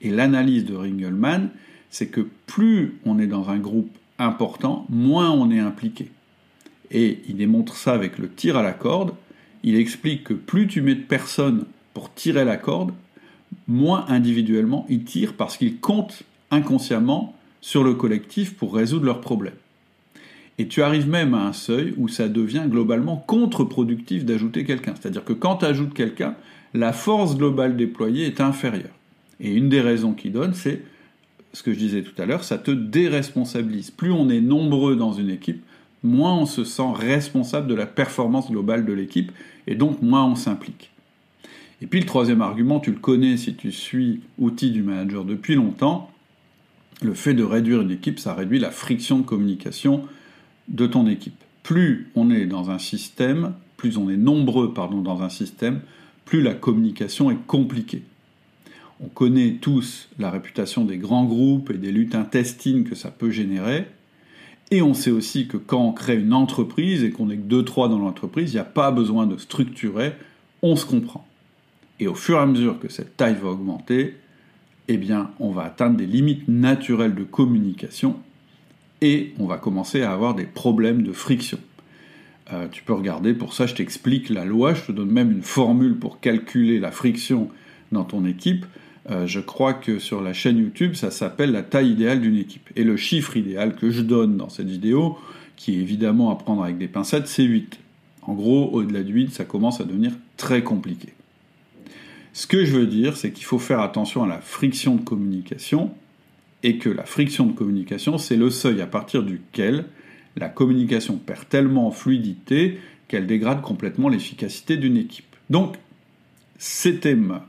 Et 0.02 0.10
l'analyse 0.10 0.66
de 0.66 0.76
Ringelmann, 0.76 1.50
c'est 1.90 2.08
que 2.08 2.28
plus 2.48 2.98
on 3.06 3.20
est 3.20 3.28
dans 3.28 3.50
un 3.50 3.60
groupe 3.60 3.96
important, 4.18 4.86
moins 4.90 5.32
on 5.32 5.52
est 5.52 5.60
impliqué. 5.60 6.10
Et 6.92 7.20
il 7.28 7.38
démontre 7.38 7.76
ça 7.76 7.94
avec 7.94 8.18
le 8.18 8.30
tir 8.30 8.58
à 8.58 8.64
la 8.64 8.74
corde. 8.74 9.14
Il 9.64 9.76
explique 9.76 10.26
que 10.26 10.34
plus 10.34 10.68
tu 10.68 10.82
mets 10.82 10.96
de 10.96 11.02
personnes 11.02 11.66
pour 11.94 12.14
tirer 12.14 12.46
la 12.46 12.58
corde, 12.58 12.94
moins 13.68 14.06
individuellement 14.08 14.86
ils 14.90 15.04
tirent 15.04 15.34
parce 15.34 15.58
qu'ils 15.58 15.80
comptent 15.80 16.24
inconsciemment 16.50 17.36
sur 17.63 17.86
le 17.86 17.93
collectif 17.93 18.55
pour 18.55 18.75
résoudre 18.75 19.05
leurs 19.05 19.22
problèmes. 19.22 19.55
Et 20.58 20.67
tu 20.67 20.84
arrives 20.84 21.08
même 21.08 21.34
à 21.34 21.46
un 21.48 21.53
seuil 21.53 21.93
où 21.96 22.10
ça 22.10 22.27
devient 22.27 22.65
globalement 22.67 23.15
contre-productif 23.15 24.25
d'ajouter 24.25 24.65
quelqu'un. 24.65 24.93
C'est-à-dire 25.00 25.24
que 25.24 25.32
quand 25.32 25.55
tu 25.55 25.65
ajoutes 25.65 25.93
quelqu'un, 25.93 26.36
la 26.74 26.91
force 26.91 27.38
globale 27.38 27.77
déployée 27.77 28.25
est 28.25 28.41
inférieure. 28.41 28.91
Et 29.39 29.53
une 29.53 29.70
des 29.70 29.79
raisons 29.79 30.12
qu'il 30.12 30.34
donne, 30.34 30.53
c'est 30.53 30.82
ce 31.53 31.63
que 31.63 31.72
je 31.72 31.79
disais 31.79 32.03
tout 32.03 32.22
à 32.22 32.25
l'heure, 32.25 32.43
ça 32.43 32.58
te 32.58 32.70
déresponsabilise. 32.70 33.91
Plus 33.91 34.12
on 34.12 34.29
est 34.29 34.41
nombreux 34.41 34.98
dans 34.98 35.13
une 35.13 35.29
équipe, 35.29 35.63
moins 36.03 36.36
on 36.36 36.46
se 36.46 36.65
sent 36.65 36.91
responsable 36.93 37.67
de 37.67 37.75
la 37.75 37.86
performance 37.86 38.51
globale 38.51 38.84
de 38.84 38.91
l'équipe, 38.91 39.32
et 39.67 39.75
donc 39.75 40.01
moins 40.01 40.25
on 40.25 40.36
s'implique. 40.36 40.91
Et 41.82 41.88
puis 41.88 42.01
le 42.01 42.05
troisième 42.05 42.41
argument, 42.41 42.82
tu 42.82 42.91
le 42.91 43.00
connais 43.00 43.38
si 43.38 43.55
tu 43.55 43.72
suis 43.72 44.20
outil 44.38 44.72
du 44.72 44.84
manager 44.84 45.24
depuis 45.24 45.55
longtemps, 45.55 46.12
le 47.03 47.13
fait 47.13 47.33
de 47.33 47.43
réduire 47.43 47.81
une 47.81 47.91
équipe, 47.91 48.19
ça 48.19 48.33
réduit 48.33 48.60
la 48.60 48.72
friction 48.72 49.19
de 49.19 49.24
communication 49.24 50.07
de 50.67 50.88
ton 50.88 51.07
équipe. 51.07 51.36
Plus 51.63 52.12
on 52.15 52.29
est 52.29 52.45
dans 52.45 52.72
un 52.72 52.79
système, 52.79 53.53
plus 53.77 53.98
on 53.98 54.10
est 54.10 54.17
nombreux 54.17 54.74
dans 55.03 55.22
un 55.22 55.29
système, 55.29 55.81
plus 56.25 56.41
la 56.41 56.53
communication 56.53 57.31
est 57.31 57.48
compliquée. 57.48 58.03
On 59.01 59.07
connaît 59.07 59.57
tous 59.60 60.10
la 60.19 60.29
réputation 60.29 60.86
des 60.86 60.98
grands 60.98 61.25
groupes 61.25 61.72
et 61.72 61.77
des 61.77 61.91
luttes 61.91 62.15
intestines 62.15 62.83
que 62.83 62.95
ça 62.95 63.12
peut 63.12 63.31
générer. 63.31 63.86
Et 64.72 64.81
on 64.81 64.93
sait 64.93 65.12
aussi 65.12 65.48
que 65.48 65.57
quand 65.57 65.86
on 65.86 65.91
crée 65.91 66.17
une 66.17 66.33
entreprise 66.33 67.03
et 67.03 67.12
qu'on 67.12 67.29
est 67.29 67.38
que 67.38 67.62
2-3 67.62 67.89
dans 67.89 68.00
l'entreprise, 68.00 68.51
il 68.51 68.55
n'y 68.55 68.62
a 68.62 68.65
pas 68.65 68.91
besoin 68.91 69.27
de 69.27 69.38
structurer, 69.38 70.13
on 70.62 70.75
se 70.75 70.86
comprend. 70.86 71.27
Et 72.00 72.07
au 72.07 72.15
fur 72.15 72.38
et 72.38 72.41
à 72.41 72.45
mesure 72.45 72.79
que 72.79 72.89
cette 72.89 73.17
taille 73.17 73.36
va 73.41 73.50
augmenter, 73.50 74.15
eh 74.88 74.98
bien, 74.98 75.32
on 75.40 75.52
va 75.52 75.63
atteindre 75.63 75.98
des 75.98 76.06
limites 76.06 76.48
naturelles 76.48 77.16
de 77.16 77.24
communication 77.24 78.18
et 79.02 79.34
on 79.40 79.46
va 79.46 79.58
commencer 79.58 80.02
à 80.02 80.12
avoir 80.12 80.36
des 80.36 80.46
problèmes 80.46 81.04
de 81.04 81.12
friction. 81.12 81.60
Euh, 82.52 82.68
tu 82.72 82.84
peux 82.84 82.94
regarder, 82.94 83.34
pour 83.34 83.54
ça 83.54 83.66
je 83.66 83.75
t'explique 83.75 84.30
la 84.30 84.46
loi, 84.46 84.74
je 84.74 84.84
te 84.84 84.92
donne 84.92 85.12
même 85.12 85.32
une 85.32 85.44
formule 85.44 85.96
pour 85.96 86.20
calculer 86.20 86.80
la 86.80 86.92
friction 86.92 87.50
dans 87.92 88.04
ton 88.04 88.25
équipe. 88.25 88.66
Euh, 89.10 89.28
je 89.28 89.40
crois 89.40 89.74
que 89.74 90.00
sur 90.00 90.22
la 90.22 90.34
chaîne 90.34 90.58
YouTube, 90.58 90.96
ça 90.96 91.12
s'appelle 91.12 91.52
la 91.52 91.63
taille 91.63 91.92
idéale 91.92 92.22
d'une 92.22 92.38
équipe. 92.38 92.70
Et 92.75 92.84
le 92.84 92.98
chiffre 92.98 93.36
idéal 93.38 93.75
que 93.75 93.90
je 93.90 94.02
donne 94.02 94.38
dans 94.38 94.50
cette 94.50 94.70
vidéo, 94.70 95.18
qui 95.56 95.75
est 95.75 95.82
évidemment 95.82 96.32
à 96.32 96.36
prendre 96.36 96.63
avec 96.63 96.78
des 96.78 96.88
pincettes, 96.88 97.28
c'est 97.28 97.44
8. 97.44 97.80
En 98.22 98.34
gros, 98.34 98.70
au-delà 98.72 99.04
de 99.04 99.12
8, 99.12 99.32
ça 99.34 99.44
commence 99.44 99.82
à 99.82 99.84
devenir 99.84 100.13
très 100.38 100.63
compliqué. 100.63 101.10
Ce 102.34 102.48
que 102.48 102.66
je 102.66 102.72
veux 102.72 102.88
dire, 102.88 103.16
c'est 103.16 103.32
qu'il 103.32 103.46
faut 103.46 103.60
faire 103.60 103.80
attention 103.80 104.24
à 104.24 104.28
la 104.28 104.42
friction 104.42 104.96
de 104.96 105.02
communication 105.02 105.92
et 106.63 106.80
que 106.80 106.90
la 106.90 107.06
friction 107.06 107.46
de 107.46 107.52
communication, 107.52 108.18
c'est 108.18 108.36
le 108.36 108.50
seuil 108.50 108.82
à 108.82 108.88
partir 108.88 109.22
duquel 109.22 109.86
la 110.36 110.50
communication 110.50 111.18
perd 111.18 111.48
tellement 111.48 111.88
en 111.88 111.92
fluidité 111.92 112.80
qu'elle 113.08 113.28
dégrade 113.28 113.62
complètement 113.62 114.10
l'efficacité 114.10 114.78
d'une 114.78 114.98
équipe. 114.98 115.36
Donc, 115.52 115.75
c'était 116.58 117.16
mon, 117.16 117.40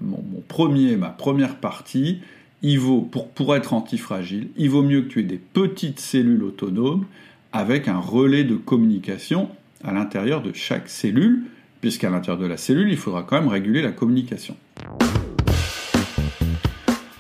premier, 0.49 0.97
ma 0.97 1.09
première 1.09 1.57
partie. 1.57 2.19
Il 2.61 2.79
vaut, 2.79 3.00
pour, 3.00 3.29
pour 3.29 3.57
être 3.57 3.73
antifragile, 3.73 4.49
il 4.57 4.69
vaut 4.69 4.83
mieux 4.83 5.03
que 5.03 5.09
tu 5.09 5.21
aies 5.21 5.23
des 5.23 5.38
petites 5.38 6.00
cellules 6.00 6.43
autonomes 6.43 7.07
avec 7.53 7.88
un 7.88 7.99
relais 7.99 8.45
de 8.45 8.57
communication 8.57 9.49
à 9.83 9.93
l'intérieur 9.93 10.43
de 10.43 10.53
chaque 10.53 10.91
cellule 10.91 11.45
puisqu'à 11.85 12.09
l'intérieur 12.09 12.38
de 12.38 12.47
la 12.47 12.57
cellule, 12.57 12.88
il 12.88 12.97
faudra 12.97 13.25
quand 13.25 13.38
même 13.38 13.50
réguler 13.50 13.83
la 13.83 13.93
communication. 13.93 14.57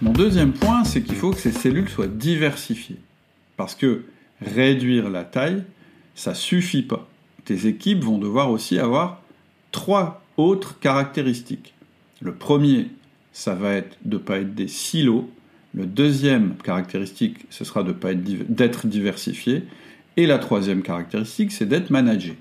Mon 0.00 0.12
deuxième 0.12 0.54
point, 0.54 0.84
c'est 0.84 1.02
qu'il 1.02 1.16
faut 1.16 1.32
que 1.32 1.38
ces 1.38 1.52
cellules 1.52 1.90
soient 1.90 2.06
diversifiées. 2.06 2.96
Parce 3.58 3.74
que 3.74 4.04
réduire 4.40 5.10
la 5.10 5.24
taille, 5.24 5.64
ça 6.14 6.32
suffit 6.32 6.80
pas. 6.80 7.06
Tes 7.44 7.66
équipes 7.66 8.02
vont 8.02 8.16
devoir 8.16 8.50
aussi 8.50 8.78
avoir 8.78 9.20
trois 9.70 10.24
autres 10.38 10.78
caractéristiques. 10.78 11.74
Le 12.22 12.32
premier, 12.32 12.86
ça 13.34 13.54
va 13.54 13.74
être 13.74 13.98
de 14.06 14.16
ne 14.16 14.22
pas 14.22 14.38
être 14.38 14.54
des 14.54 14.68
silos. 14.68 15.28
Le 15.74 15.84
deuxième 15.84 16.54
caractéristique, 16.56 17.44
ce 17.50 17.66
sera 17.66 17.84
d'être 17.84 18.86
diversifié. 18.86 19.64
Et 20.16 20.26
la 20.26 20.38
troisième 20.38 20.80
caractéristique, 20.80 21.52
c'est 21.52 21.66
d'être 21.66 21.90
managé. 21.90 22.38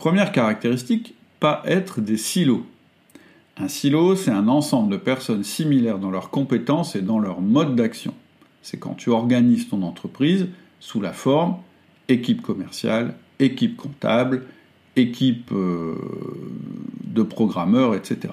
Première 0.00 0.32
caractéristique, 0.32 1.14
pas 1.40 1.62
être 1.66 2.00
des 2.00 2.16
silos. 2.16 2.64
Un 3.58 3.68
silo, 3.68 4.16
c'est 4.16 4.30
un 4.30 4.48
ensemble 4.48 4.90
de 4.90 4.96
personnes 4.96 5.44
similaires 5.44 5.98
dans 5.98 6.10
leurs 6.10 6.30
compétences 6.30 6.96
et 6.96 7.02
dans 7.02 7.18
leur 7.18 7.42
mode 7.42 7.76
d'action. 7.76 8.14
C'est 8.62 8.78
quand 8.78 8.94
tu 8.94 9.10
organises 9.10 9.68
ton 9.68 9.82
entreprise 9.82 10.48
sous 10.78 11.02
la 11.02 11.12
forme 11.12 11.58
équipe 12.08 12.40
commerciale, 12.40 13.14
équipe 13.40 13.76
comptable, 13.76 14.46
équipe 14.96 15.52
euh, 15.52 15.96
de 17.04 17.22
programmeurs, 17.22 17.94
etc. 17.94 18.32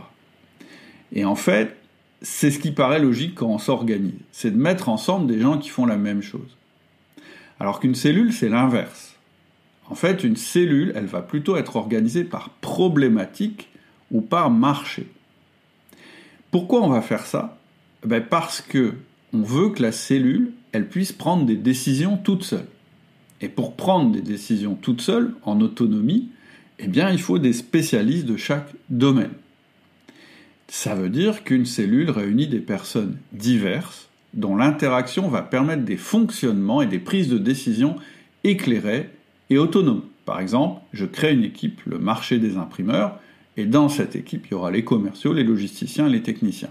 Et 1.11 1.25
en 1.25 1.35
fait, 1.35 1.75
c'est 2.21 2.49
ce 2.49 2.59
qui 2.59 2.71
paraît 2.71 2.99
logique 2.99 3.35
quand 3.35 3.47
on 3.47 3.59
s'organise, 3.59 4.13
c'est 4.31 4.51
de 4.51 4.57
mettre 4.57 4.87
ensemble 4.87 5.27
des 5.27 5.41
gens 5.41 5.57
qui 5.57 5.67
font 5.67 5.85
la 5.85 5.97
même 5.97 6.21
chose. 6.21 6.55
Alors 7.59 7.81
qu'une 7.81 7.93
cellule, 7.93 8.31
c'est 8.31 8.47
l'inverse. 8.47 9.16
En 9.89 9.95
fait, 9.95 10.23
une 10.23 10.35
cellule, 10.35 10.91
elle 10.95 11.05
va 11.05 11.21
plutôt 11.21 11.55
être 11.55 11.75
organisée 11.75 12.23
par 12.23 12.49
problématique 12.61 13.69
ou 14.11 14.21
par 14.21 14.51
marché. 14.51 15.07
Pourquoi 16.51 16.81
on 16.81 16.89
va 16.89 17.01
faire 17.01 17.25
ça? 17.25 17.57
Eh 18.03 18.07
ben 18.07 18.21
Parce 18.21 18.61
que 18.61 18.93
on 19.33 19.41
veut 19.41 19.69
que 19.69 19.81
la 19.81 19.91
cellule, 19.91 20.51
elle 20.71 20.87
puisse 20.87 21.11
prendre 21.11 21.45
des 21.45 21.55
décisions 21.55 22.17
toute 22.17 22.43
seule. 22.43 22.67
Et 23.41 23.49
pour 23.49 23.75
prendre 23.75 24.11
des 24.11 24.21
décisions 24.21 24.75
toute 24.75 25.01
seule, 25.01 25.33
en 25.43 25.59
autonomie, 25.61 26.29
eh 26.79 26.87
bien, 26.87 27.09
il 27.09 27.19
faut 27.19 27.39
des 27.39 27.53
spécialistes 27.53 28.25
de 28.25 28.37
chaque 28.37 28.69
domaine. 28.89 29.33
Ça 30.67 30.95
veut 30.95 31.09
dire 31.09 31.43
qu'une 31.43 31.65
cellule 31.65 32.09
réunit 32.09 32.47
des 32.47 32.59
personnes 32.59 33.17
diverses 33.31 34.09
dont 34.33 34.55
l'interaction 34.55 35.29
va 35.29 35.41
permettre 35.41 35.83
des 35.83 35.97
fonctionnements 35.97 36.81
et 36.81 36.87
des 36.87 36.99
prises 36.99 37.29
de 37.29 37.37
décision 37.37 37.95
éclairées 38.43 39.09
et 39.49 39.57
autonomes. 39.57 40.03
Par 40.25 40.39
exemple, 40.39 40.81
je 40.93 41.05
crée 41.05 41.33
une 41.33 41.43
équipe, 41.43 41.81
le 41.85 41.99
marché 41.99 42.39
des 42.39 42.57
imprimeurs, 42.57 43.19
et 43.55 43.65
dans 43.65 43.89
cette 43.89 44.15
équipe, 44.15 44.45
il 44.47 44.51
y 44.51 44.53
aura 44.53 44.71
les 44.71 44.83
commerciaux, 44.83 45.33
les 45.33 45.43
logisticiens 45.43 46.07
les 46.07 46.21
techniciens. 46.21 46.69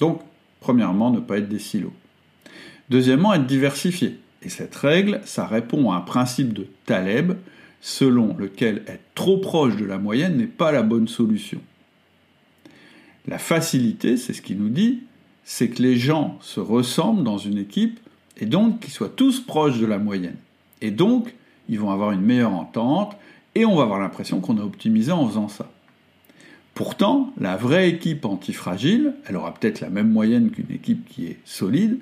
Donc, 0.00 0.20
premièrement, 0.60 1.10
ne 1.10 1.20
pas 1.20 1.38
être 1.38 1.48
des 1.48 1.58
silos. 1.58 1.94
Deuxièmement, 2.90 3.32
être 3.32 3.46
diversifié. 3.46 4.18
Et 4.42 4.48
cette 4.48 4.74
règle, 4.74 5.20
ça 5.24 5.46
répond 5.46 5.90
à 5.90 5.96
un 5.96 6.00
principe 6.00 6.52
de 6.52 6.66
Taleb, 6.84 7.34
selon 7.80 8.36
lequel 8.36 8.82
être 8.86 9.04
trop 9.14 9.38
proche 9.38 9.76
de 9.76 9.84
la 9.84 9.98
moyenne 9.98 10.36
n'est 10.36 10.46
pas 10.46 10.72
la 10.72 10.82
bonne 10.82 11.08
solution. 11.08 11.60
La 13.26 13.38
facilité, 13.38 14.16
c'est 14.16 14.32
ce 14.32 14.42
qu'il 14.42 14.58
nous 14.58 14.68
dit, 14.68 15.00
c'est 15.44 15.68
que 15.68 15.82
les 15.82 15.96
gens 15.96 16.38
se 16.40 16.60
ressemblent 16.60 17.24
dans 17.24 17.38
une 17.38 17.58
équipe 17.58 17.98
et 18.36 18.46
donc 18.46 18.80
qu'ils 18.80 18.92
soient 18.92 19.08
tous 19.08 19.40
proches 19.40 19.78
de 19.78 19.86
la 19.86 19.98
moyenne. 19.98 20.36
Et 20.80 20.90
donc, 20.90 21.34
ils 21.68 21.80
vont 21.80 21.90
avoir 21.90 22.12
une 22.12 22.20
meilleure 22.20 22.54
entente 22.54 23.16
et 23.54 23.64
on 23.64 23.74
va 23.74 23.84
avoir 23.84 23.98
l'impression 23.98 24.40
qu'on 24.40 24.58
a 24.58 24.62
optimisé 24.62 25.12
en 25.12 25.26
faisant 25.26 25.48
ça. 25.48 25.70
Pourtant, 26.74 27.32
la 27.40 27.56
vraie 27.56 27.88
équipe 27.88 28.26
antifragile, 28.26 29.14
elle 29.26 29.36
aura 29.36 29.54
peut-être 29.54 29.80
la 29.80 29.88
même 29.88 30.10
moyenne 30.10 30.50
qu'une 30.50 30.70
équipe 30.70 31.08
qui 31.08 31.26
est 31.26 31.38
solide, 31.46 31.98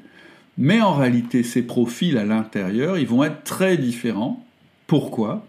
mais 0.59 0.81
en 0.81 0.95
réalité, 0.95 1.43
ces 1.45 1.63
profils 1.63 2.19
à 2.19 2.25
l'intérieur, 2.25 2.99
ils 2.99 3.07
vont 3.07 3.23
être 3.23 3.45
très 3.45 3.77
différents. 3.77 4.45
Pourquoi? 4.87 5.47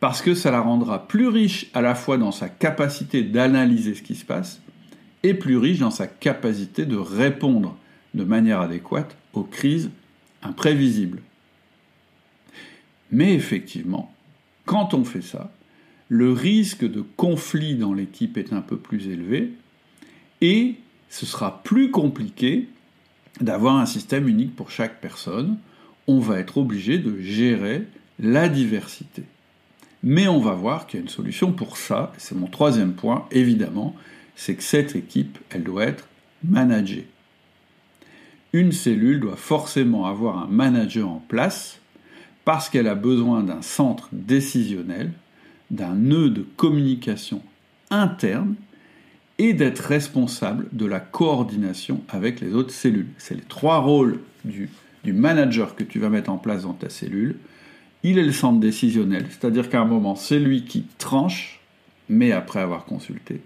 Parce 0.00 0.22
que 0.22 0.34
ça 0.34 0.50
la 0.50 0.60
rendra 0.60 1.08
plus 1.08 1.28
riche 1.28 1.70
à 1.74 1.80
la 1.80 1.94
fois 1.94 2.18
dans 2.18 2.30
sa 2.30 2.48
capacité 2.48 3.22
d'analyser 3.22 3.94
ce 3.94 4.02
qui 4.02 4.14
se 4.14 4.24
passe 4.24 4.60
et 5.22 5.34
plus 5.34 5.56
riche 5.56 5.78
dans 5.78 5.90
sa 5.90 6.06
capacité 6.06 6.84
de 6.84 6.96
répondre 6.96 7.76
de 8.14 8.24
manière 8.24 8.60
adéquate 8.60 9.16
aux 9.32 9.42
crises 9.42 9.90
imprévisibles. 10.42 11.22
Mais 13.10 13.34
effectivement, 13.34 14.12
quand 14.64 14.94
on 14.94 15.04
fait 15.04 15.22
ça, 15.22 15.52
le 16.08 16.32
risque 16.32 16.84
de 16.84 17.02
conflit 17.16 17.74
dans 17.74 17.92
l'équipe 17.92 18.36
est 18.38 18.52
un 18.52 18.60
peu 18.60 18.76
plus 18.76 19.08
élevé 19.08 19.52
et 20.40 20.74
ce 21.10 21.26
sera 21.26 21.62
plus 21.62 21.90
compliqué 21.90 22.68
d'avoir 23.40 23.76
un 23.76 23.86
système 23.86 24.28
unique 24.28 24.56
pour 24.56 24.70
chaque 24.70 25.00
personne, 25.00 25.58
on 26.06 26.18
va 26.18 26.38
être 26.38 26.58
obligé 26.58 26.98
de 26.98 27.20
gérer 27.20 27.84
la 28.18 28.48
diversité. 28.48 29.22
Mais 30.02 30.28
on 30.28 30.40
va 30.40 30.52
voir 30.52 30.86
qu'il 30.86 30.98
y 30.98 31.00
a 31.00 31.04
une 31.04 31.10
solution 31.10 31.52
pour 31.52 31.76
ça, 31.76 32.12
c'est 32.18 32.34
mon 32.34 32.46
troisième 32.46 32.94
point, 32.94 33.26
évidemment, 33.30 33.94
c'est 34.36 34.54
que 34.54 34.62
cette 34.62 34.96
équipe, 34.96 35.38
elle 35.50 35.64
doit 35.64 35.84
être 35.84 36.08
managée. 36.44 37.08
Une 38.52 38.72
cellule 38.72 39.20
doit 39.20 39.36
forcément 39.36 40.06
avoir 40.06 40.38
un 40.38 40.46
manager 40.46 41.08
en 41.08 41.22
place 41.28 41.80
parce 42.48 42.70
qu'elle 42.70 42.88
a 42.88 42.94
besoin 42.94 43.42
d'un 43.42 43.60
centre 43.60 44.08
décisionnel, 44.10 45.12
d'un 45.70 45.92
nœud 45.94 46.30
de 46.30 46.46
communication 46.56 47.42
interne 47.90 48.54
et 49.36 49.52
d'être 49.52 49.80
responsable 49.80 50.66
de 50.72 50.86
la 50.86 50.98
coordination 50.98 52.00
avec 52.08 52.40
les 52.40 52.54
autres 52.54 52.72
cellules. 52.72 53.10
C'est 53.18 53.34
les 53.34 53.42
trois 53.42 53.80
rôles 53.80 54.20
du, 54.46 54.70
manager 55.04 55.76
que 55.76 55.84
tu 55.84 55.98
vas 55.98 56.08
mettre 56.08 56.30
en 56.30 56.38
place 56.38 56.62
dans 56.62 56.72
ta 56.72 56.88
cellule. 56.88 57.36
Il 58.02 58.16
est 58.16 58.24
le 58.24 58.32
centre 58.32 58.60
décisionnel, 58.60 59.26
c'est-à-dire 59.28 59.68
qu'à 59.68 59.82
un 59.82 59.84
moment, 59.84 60.16
c'est 60.16 60.38
lui 60.38 60.64
qui 60.64 60.86
tranche, 60.96 61.60
mais 62.08 62.32
après 62.32 62.60
avoir 62.60 62.86
consulté. 62.86 63.42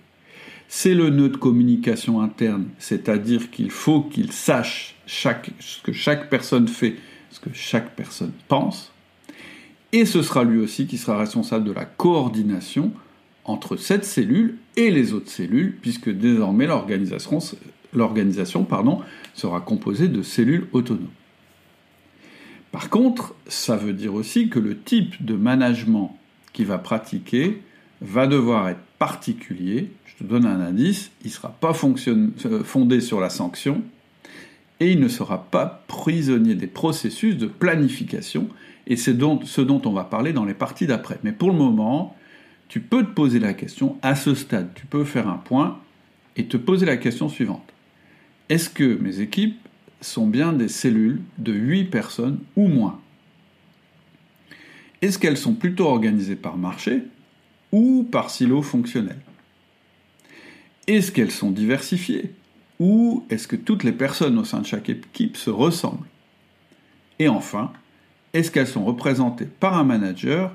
C'est 0.69 0.95
le 0.95 1.11
nœud 1.11 1.31
de 1.31 1.37
communication 1.37 2.21
interne, 2.21 2.67
c'est-à-dire 2.79 3.51
qu'il 3.51 3.73
faut 3.73 4.03
qu'il 4.03 4.31
sache 4.31 4.95
ce 5.07 5.83
que 5.83 5.93
chaque 5.93 6.31
personne 6.31 6.69
fait, 6.69 6.95
ce 7.33 7.41
que 7.41 7.51
chaque 7.53 7.97
personne 7.97 8.33
pense. 8.47 8.93
Et 9.91 10.05
ce 10.05 10.23
sera 10.23 10.45
lui 10.45 10.59
aussi 10.59 10.87
qui 10.87 10.99
sera 10.99 11.19
responsable 11.19 11.65
de 11.65 11.73
la 11.73 11.85
coordination 11.85 12.93
entre 13.45 13.77
cette 13.77 14.05
cellule 14.05 14.57
et 14.77 14.91
les 14.91 15.13
autres 15.13 15.31
cellules, 15.31 15.77
puisque 15.81 16.11
désormais 16.11 16.67
l'organisation, 16.67 17.41
sera 19.35 19.61
composée 19.61 20.09
de 20.09 20.23
cellules 20.23 20.69
autonomes. 20.73 21.09
Par 22.71 22.89
contre, 22.89 23.35
ça 23.49 23.77
veut 23.77 23.93
dire 23.93 24.15
aussi 24.15 24.49
que 24.49 24.59
le 24.59 24.79
type 24.79 25.25
de 25.25 25.35
management 25.35 26.17
qu'il 26.53 26.67
va 26.67 26.79
pratiquer 26.79 27.61
va 28.01 28.27
devoir 28.27 28.69
être 28.69 28.81
particulier. 28.99 29.91
Je 30.07 30.25
te 30.25 30.25
donne 30.25 30.47
un 30.47 30.61
indice, 30.61 31.11
il 31.23 31.29
ne 31.29 31.33
sera 31.33 31.51
pas 31.51 31.73
euh, 31.73 32.65
fondé 32.65 33.01
sur 33.01 33.21
la 33.21 33.31
sanction 33.31 33.83
et 34.83 34.91
il 34.91 34.99
ne 34.99 35.07
sera 35.07 35.45
pas 35.45 35.85
prisonnier 35.87 36.57
des 36.57 36.67
processus 36.67 37.37
de 37.37 37.47
planification. 37.47 38.49
Et 38.89 38.97
c'est 38.97 39.17
ce 39.45 39.61
dont 39.61 39.83
on 39.85 39.93
va 39.93 40.03
parler 40.03 40.33
dans 40.33 40.45
les 40.45 40.55
parties 40.55 40.89
d'après. 40.89 41.21
Mais 41.23 41.31
pour 41.31 41.53
le 41.53 41.57
moment, 41.57 42.17
tu 42.67 42.81
peux 42.81 43.05
te 43.05 43.13
poser 43.13 43.39
la 43.39 43.55
question, 43.55 43.97
à 44.03 44.17
ce 44.17 44.35
stade, 44.35 44.71
tu 44.75 44.87
peux 44.87 45.05
faire 45.05 45.29
un 45.29 45.37
point 45.37 45.79
et 46.35 46.47
te 46.47 46.57
poser 46.57 46.85
la 46.85 46.97
question 46.97 47.29
suivante. 47.29 47.73
Est-ce 48.49 48.71
que 48.71 48.99
mes 49.01 49.21
équipes 49.21 49.57
sont 50.01 50.27
bien 50.27 50.53
des 50.53 50.67
cellules 50.67 51.21
de 51.39 51.53
8 51.53 51.85
personnes 51.85 52.41
ou 52.57 52.67
moins? 52.67 52.99
Est-ce 55.01 55.17
qu'elles 55.17 55.37
sont 55.37 55.55
plutôt 55.55 55.87
organisées 55.87 56.35
par 56.35 56.57
marché 56.57 57.05
ou 57.71 58.03
par 58.11 58.31
silo 58.31 58.63
fonctionnel? 58.63 59.19
Est-ce 60.89 61.13
qu'elles 61.13 61.31
sont 61.31 61.53
diversifiées? 61.53 62.33
Ou 62.79 63.25
est-ce 63.31 63.47
que 63.47 63.57
toutes 63.57 63.85
les 63.85 63.93
personnes 63.93 64.39
au 64.39 64.45
sein 64.45 64.61
de 64.61 64.67
chaque 64.67 64.89
équipe 64.89 65.37
se 65.37 65.51
ressemblent? 65.51 66.07
Et 67.19 67.29
enfin, 67.29 67.73
est-ce 68.33 68.51
qu'elles 68.51 68.67
sont 68.67 68.85
représentées 68.85 69.47
par 69.47 69.77
un 69.77 69.85
manager 69.85 70.53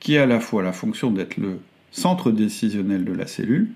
qui 0.00 0.18
a 0.18 0.24
à 0.24 0.26
la 0.26 0.40
fois 0.40 0.62
la 0.62 0.72
fonction 0.72 1.10
d'être 1.10 1.36
le 1.36 1.60
centre 1.92 2.30
décisionnel 2.30 3.04
de 3.04 3.12
la 3.12 3.26
cellule, 3.26 3.70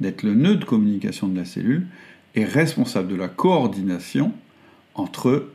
d'être 0.00 0.22
le 0.22 0.34
nœud 0.34 0.56
de 0.56 0.64
communication 0.64 1.28
de 1.28 1.36
la 1.36 1.44
cellule, 1.44 1.86
et 2.34 2.44
responsable 2.44 3.08
de 3.08 3.16
la 3.16 3.28
coordination 3.28 4.32
entre 4.94 5.48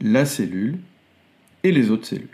la 0.00 0.24
cellule 0.24 0.78
et 1.62 1.72
les 1.72 1.90
autres 1.90 2.06
cellules? 2.06 2.28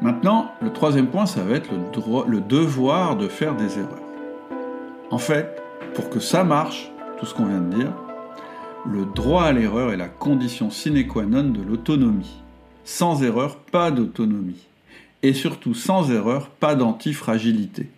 Maintenant, 0.00 0.50
le 0.60 0.72
troisième 0.72 1.06
point, 1.08 1.26
ça 1.26 1.42
va 1.44 1.56
être 1.56 1.70
le, 1.72 2.30
le 2.30 2.40
devoir 2.40 3.16
de 3.16 3.28
faire 3.28 3.56
des 3.56 3.78
erreurs. 3.78 4.02
En 5.10 5.18
fait, 5.18 5.62
pour 5.94 6.10
que 6.10 6.20
ça 6.20 6.44
marche, 6.44 6.90
tout 7.18 7.26
ce 7.26 7.34
qu'on 7.34 7.46
vient 7.46 7.60
de 7.60 7.76
dire, 7.76 7.92
le 8.86 9.04
droit 9.04 9.44
à 9.44 9.52
l'erreur 9.52 9.92
est 9.92 9.96
la 9.96 10.08
condition 10.08 10.70
sine 10.70 11.06
qua 11.06 11.24
non 11.24 11.44
de 11.44 11.62
l'autonomie. 11.62 12.42
Sans 12.84 13.22
erreur, 13.22 13.56
pas 13.56 13.90
d'autonomie 13.90 14.66
et 15.24 15.32
surtout 15.32 15.72
sans 15.72 16.10
erreur, 16.12 16.50
pas 16.50 16.74
d'antifragilité. 16.74 17.88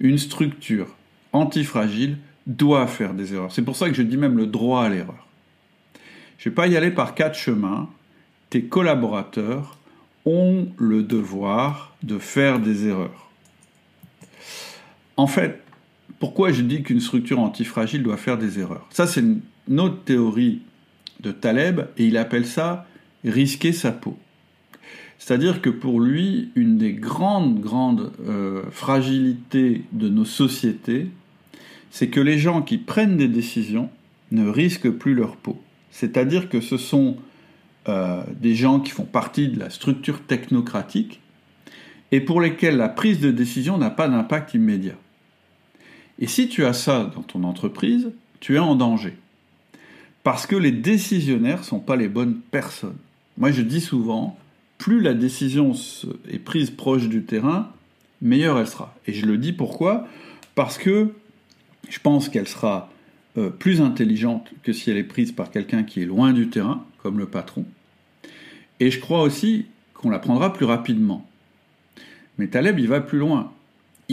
Une 0.00 0.18
structure 0.18 0.88
antifragile 1.32 2.18
doit 2.48 2.88
faire 2.88 3.14
des 3.14 3.32
erreurs. 3.32 3.52
C'est 3.52 3.62
pour 3.62 3.76
ça 3.76 3.88
que 3.88 3.94
je 3.94 4.02
dis 4.02 4.16
même 4.16 4.36
le 4.36 4.48
droit 4.48 4.82
à 4.82 4.88
l'erreur. 4.88 5.28
Je 6.38 6.48
ne 6.48 6.50
vais 6.50 6.54
pas 6.56 6.66
y 6.66 6.76
aller 6.76 6.90
par 6.90 7.14
quatre 7.14 7.38
chemins. 7.38 7.88
Tes 8.50 8.64
collaborateurs 8.64 9.78
ont 10.26 10.66
le 10.78 11.04
devoir 11.04 11.94
de 12.02 12.18
faire 12.18 12.58
des 12.58 12.88
erreurs. 12.88 13.30
En 15.16 15.28
fait, 15.28 15.62
pourquoi 16.22 16.52
je 16.52 16.62
dis 16.62 16.84
qu'une 16.84 17.00
structure 17.00 17.40
antifragile 17.40 18.04
doit 18.04 18.16
faire 18.16 18.38
des 18.38 18.60
erreurs? 18.60 18.86
Ça, 18.90 19.08
c'est 19.08 19.24
une 19.68 19.80
autre 19.80 20.04
théorie 20.04 20.60
de 21.18 21.32
Taleb, 21.32 21.88
et 21.98 22.06
il 22.06 22.16
appelle 22.16 22.46
ça 22.46 22.86
risquer 23.24 23.72
sa 23.72 23.90
peau. 23.90 24.16
C'est-à-dire 25.18 25.60
que 25.60 25.68
pour 25.68 25.98
lui, 25.98 26.52
une 26.54 26.78
des 26.78 26.92
grandes, 26.92 27.58
grandes 27.58 28.12
euh, 28.28 28.62
fragilités 28.70 29.82
de 29.90 30.08
nos 30.08 30.24
sociétés, 30.24 31.08
c'est 31.90 32.06
que 32.06 32.20
les 32.20 32.38
gens 32.38 32.62
qui 32.62 32.78
prennent 32.78 33.16
des 33.16 33.26
décisions 33.26 33.90
ne 34.30 34.48
risquent 34.48 34.90
plus 34.90 35.14
leur 35.14 35.34
peau. 35.34 35.60
C'est-à-dire 35.90 36.48
que 36.48 36.60
ce 36.60 36.76
sont 36.76 37.16
euh, 37.88 38.22
des 38.40 38.54
gens 38.54 38.78
qui 38.78 38.92
font 38.92 39.06
partie 39.06 39.48
de 39.48 39.58
la 39.58 39.70
structure 39.70 40.20
technocratique 40.20 41.20
et 42.12 42.20
pour 42.20 42.40
lesquels 42.40 42.76
la 42.76 42.88
prise 42.88 43.18
de 43.18 43.32
décision 43.32 43.76
n'a 43.76 43.90
pas 43.90 44.06
d'impact 44.06 44.54
immédiat. 44.54 44.94
Et 46.22 46.28
si 46.28 46.48
tu 46.48 46.64
as 46.64 46.72
ça 46.72 47.10
dans 47.16 47.22
ton 47.22 47.42
entreprise, 47.42 48.12
tu 48.38 48.54
es 48.54 48.60
en 48.60 48.76
danger. 48.76 49.14
Parce 50.22 50.46
que 50.46 50.54
les 50.54 50.70
décisionnaires 50.70 51.58
ne 51.58 51.64
sont 51.64 51.80
pas 51.80 51.96
les 51.96 52.08
bonnes 52.08 52.36
personnes. 52.36 52.96
Moi, 53.38 53.50
je 53.50 53.60
dis 53.60 53.80
souvent, 53.80 54.38
plus 54.78 55.00
la 55.00 55.14
décision 55.14 55.72
est 56.30 56.38
prise 56.38 56.70
proche 56.70 57.08
du 57.08 57.24
terrain, 57.24 57.72
meilleure 58.20 58.60
elle 58.60 58.68
sera. 58.68 58.94
Et 59.08 59.12
je 59.12 59.26
le 59.26 59.36
dis 59.36 59.52
pourquoi? 59.52 60.06
Parce 60.54 60.78
que 60.78 61.12
je 61.88 61.98
pense 61.98 62.28
qu'elle 62.28 62.46
sera 62.46 62.88
euh, 63.36 63.50
plus 63.50 63.80
intelligente 63.80 64.48
que 64.62 64.72
si 64.72 64.92
elle 64.92 64.98
est 64.98 65.02
prise 65.02 65.32
par 65.32 65.50
quelqu'un 65.50 65.82
qui 65.82 66.02
est 66.02 66.06
loin 66.06 66.32
du 66.32 66.48
terrain, 66.48 66.86
comme 67.02 67.18
le 67.18 67.26
patron. 67.26 67.64
Et 68.78 68.92
je 68.92 69.00
crois 69.00 69.22
aussi 69.22 69.66
qu'on 69.92 70.10
la 70.10 70.20
prendra 70.20 70.52
plus 70.52 70.66
rapidement. 70.66 71.28
Mais 72.38 72.46
Taleb, 72.46 72.78
il 72.78 72.86
va 72.86 73.00
plus 73.00 73.18
loin. 73.18 73.52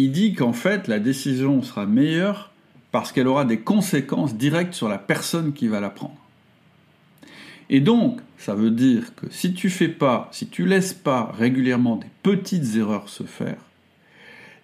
Il 0.01 0.13
dit 0.13 0.33
qu'en 0.33 0.53
fait, 0.53 0.87
la 0.87 0.97
décision 0.97 1.61
sera 1.61 1.85
meilleure 1.85 2.53
parce 2.93 3.11
qu'elle 3.11 3.27
aura 3.27 3.43
des 3.43 3.59
conséquences 3.59 4.33
directes 4.33 4.73
sur 4.73 4.87
la 4.87 4.97
personne 4.97 5.51
qui 5.51 5.67
va 5.67 5.81
la 5.81 5.89
prendre. 5.89 6.15
Et 7.69 7.81
donc, 7.81 8.21
ça 8.37 8.55
veut 8.55 8.71
dire 8.71 9.13
que 9.15 9.25
si 9.29 9.53
tu 9.53 9.69
fais 9.69 9.89
pas, 9.89 10.29
si 10.31 10.47
tu 10.47 10.65
laisses 10.65 10.93
pas 10.93 11.33
régulièrement 11.37 11.97
des 11.97 12.07
petites 12.23 12.77
erreurs 12.77 13.09
se 13.09 13.23
faire, 13.23 13.57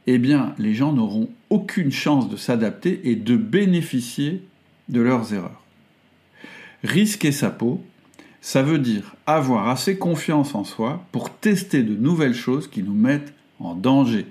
eh 0.08 0.20
bien, 0.20 0.56
les 0.58 0.74
gens 0.74 0.94
n'auront 0.94 1.28
aucune 1.50 1.92
chance 1.92 2.30
de 2.30 2.38
s'adapter 2.38 3.02
et 3.04 3.18
de 3.18 3.36
bénéficier 3.36 4.42
de 4.88 5.02
leurs 5.02 5.34
erreurs. 5.34 5.66
Risquer 6.82 7.34
sa 7.34 7.50
peau, 7.50 7.84
ça 8.40 8.64
veut 8.64 8.80
dire 8.80 9.18
avoir 9.26 9.68
assez 9.68 9.98
confiance 9.98 10.56
en 10.56 10.64
soi 10.64 11.04
pour 11.12 11.30
tester 11.30 11.84
de 11.84 11.94
nouvelles 11.94 12.34
choses 12.34 12.70
qui 12.70 12.84
nous 12.84 12.94
mettent 12.94 13.34
en 13.60 13.76
danger. 13.76 14.28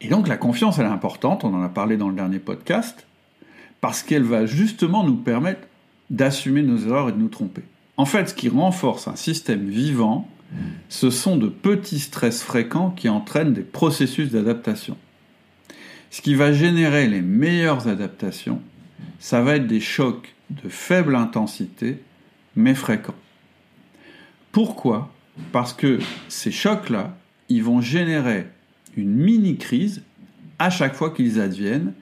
Et 0.00 0.08
donc 0.08 0.28
la 0.28 0.36
confiance, 0.36 0.78
elle 0.78 0.86
est 0.86 0.90
importante, 0.90 1.44
on 1.44 1.54
en 1.54 1.62
a 1.62 1.68
parlé 1.68 1.96
dans 1.96 2.08
le 2.08 2.14
dernier 2.14 2.38
podcast, 2.38 3.06
parce 3.80 4.02
qu'elle 4.02 4.22
va 4.22 4.46
justement 4.46 5.04
nous 5.04 5.16
permettre 5.16 5.66
d'assumer 6.10 6.62
nos 6.62 6.78
erreurs 6.78 7.08
et 7.08 7.12
de 7.12 7.18
nous 7.18 7.28
tromper. 7.28 7.62
En 7.96 8.04
fait, 8.04 8.28
ce 8.28 8.34
qui 8.34 8.48
renforce 8.48 9.08
un 9.08 9.16
système 9.16 9.68
vivant, 9.68 10.28
ce 10.88 11.10
sont 11.10 11.36
de 11.36 11.48
petits 11.48 11.98
stress 11.98 12.42
fréquents 12.42 12.90
qui 12.90 13.08
entraînent 13.08 13.52
des 13.52 13.62
processus 13.62 14.30
d'adaptation. 14.30 14.96
Ce 16.10 16.22
qui 16.22 16.34
va 16.34 16.52
générer 16.52 17.06
les 17.06 17.20
meilleures 17.20 17.88
adaptations, 17.88 18.62
ça 19.18 19.42
va 19.42 19.56
être 19.56 19.66
des 19.66 19.80
chocs 19.80 20.34
de 20.50 20.68
faible 20.68 21.16
intensité, 21.16 22.02
mais 22.56 22.74
fréquents. 22.74 23.14
Pourquoi? 24.52 25.12
Parce 25.52 25.72
que 25.72 25.98
ces 26.28 26.50
chocs-là, 26.50 27.16
ils 27.48 27.62
vont 27.62 27.80
générer 27.80 28.46
une 28.98 29.14
mini-crise 29.14 30.02
à 30.58 30.70
chaque 30.70 30.94
fois 30.94 31.10
qu'ils 31.10 31.40
adviennent, 31.40 31.92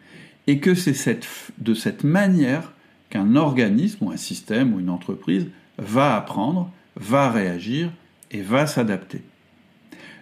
et 0.46 0.60
que 0.60 0.74
c'est 0.74 1.20
de 1.58 1.74
cette 1.74 2.04
manière 2.04 2.72
qu'un 3.10 3.36
organisme 3.36 4.06
ou 4.06 4.10
un 4.10 4.16
système 4.16 4.74
ou 4.74 4.80
une 4.80 4.90
entreprise 4.90 5.46
va 5.78 6.16
apprendre, 6.16 6.72
va 6.96 7.30
réagir 7.30 7.90
et 8.30 8.42
va 8.42 8.66
s'adapter. 8.66 9.22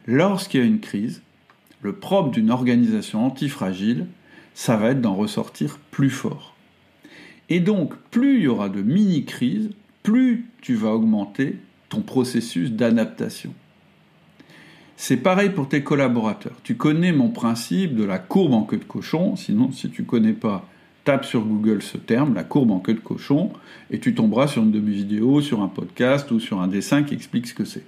Lorsqu'il 0.07 0.61
y 0.61 0.63
a 0.63 0.67
une 0.67 0.81
crise, 0.81 1.23
le 1.83 1.95
propre 1.95 2.31
d'une 2.31 2.51
organisation 2.51 3.25
antifragile, 3.25 4.07
ça 4.55 4.77
va 4.77 4.91
être 4.91 5.01
d'en 5.01 5.15
ressortir 5.15 5.79
plus 5.91 6.11
fort. 6.11 6.55
Et 7.51 7.61
donc, 7.61 7.95
plus 8.11 8.39
il 8.39 8.43
y 8.45 8.49
aura 8.49 8.69
de 8.69 8.83
mini-crises, 8.83 9.71
plus 10.03 10.47
tu 10.61 10.75
vas 10.75 10.91
augmenter 10.91 11.59
ton 11.89 12.01
processus 12.01 12.73
d'adaptation. 12.73 13.53
C'est 14.97 15.17
pareil 15.17 15.51
pour 15.51 15.69
tes 15.69 15.83
collaborateurs. 15.83 16.57
Tu 16.63 16.77
connais 16.77 17.13
mon 17.13 17.29
principe 17.29 17.97
de 17.97 18.05
la 18.05 18.19
courbe 18.19 18.55
en 18.55 18.63
queue 18.63 18.77
de 18.77 18.85
cochon, 18.85 19.35
sinon 19.37 19.73
si 19.73 19.91
tu 19.91 20.03
ne 20.03 20.07
connais 20.07 20.33
pas, 20.33 20.69
tape 21.05 21.25
sur 21.25 21.45
Google 21.45 21.83
ce 21.83 21.99
terme, 21.99 22.35
la 22.35 22.45
courbe 22.45 22.71
en 22.71 22.79
queue 22.79 22.95
de 22.95 23.01
cochon, 23.01 23.51
et 23.91 23.99
tu 23.99 24.15
tomberas 24.15 24.47
sur 24.47 24.63
une 24.63 24.71
demi-vidéo, 24.71 25.41
sur 25.41 25.63
un 25.63 25.69
podcast 25.69 26.31
ou 26.31 26.41
sur 26.41 26.61
un 26.61 26.69
dessin 26.69 27.03
qui 27.03 27.15
explique 27.15 27.47
ce 27.47 27.55
que 27.55 27.65
c'est. 27.65 27.85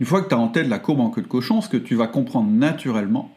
Une 0.00 0.06
fois 0.06 0.22
que 0.22 0.28
tu 0.28 0.34
as 0.34 0.38
en 0.38 0.48
tête 0.48 0.68
la 0.68 0.78
courbe 0.78 1.00
en 1.00 1.10
queue 1.10 1.22
de 1.22 1.26
cochon, 1.26 1.60
ce 1.60 1.68
que 1.68 1.76
tu 1.76 1.94
vas 1.94 2.08
comprendre 2.08 2.50
naturellement, 2.50 3.34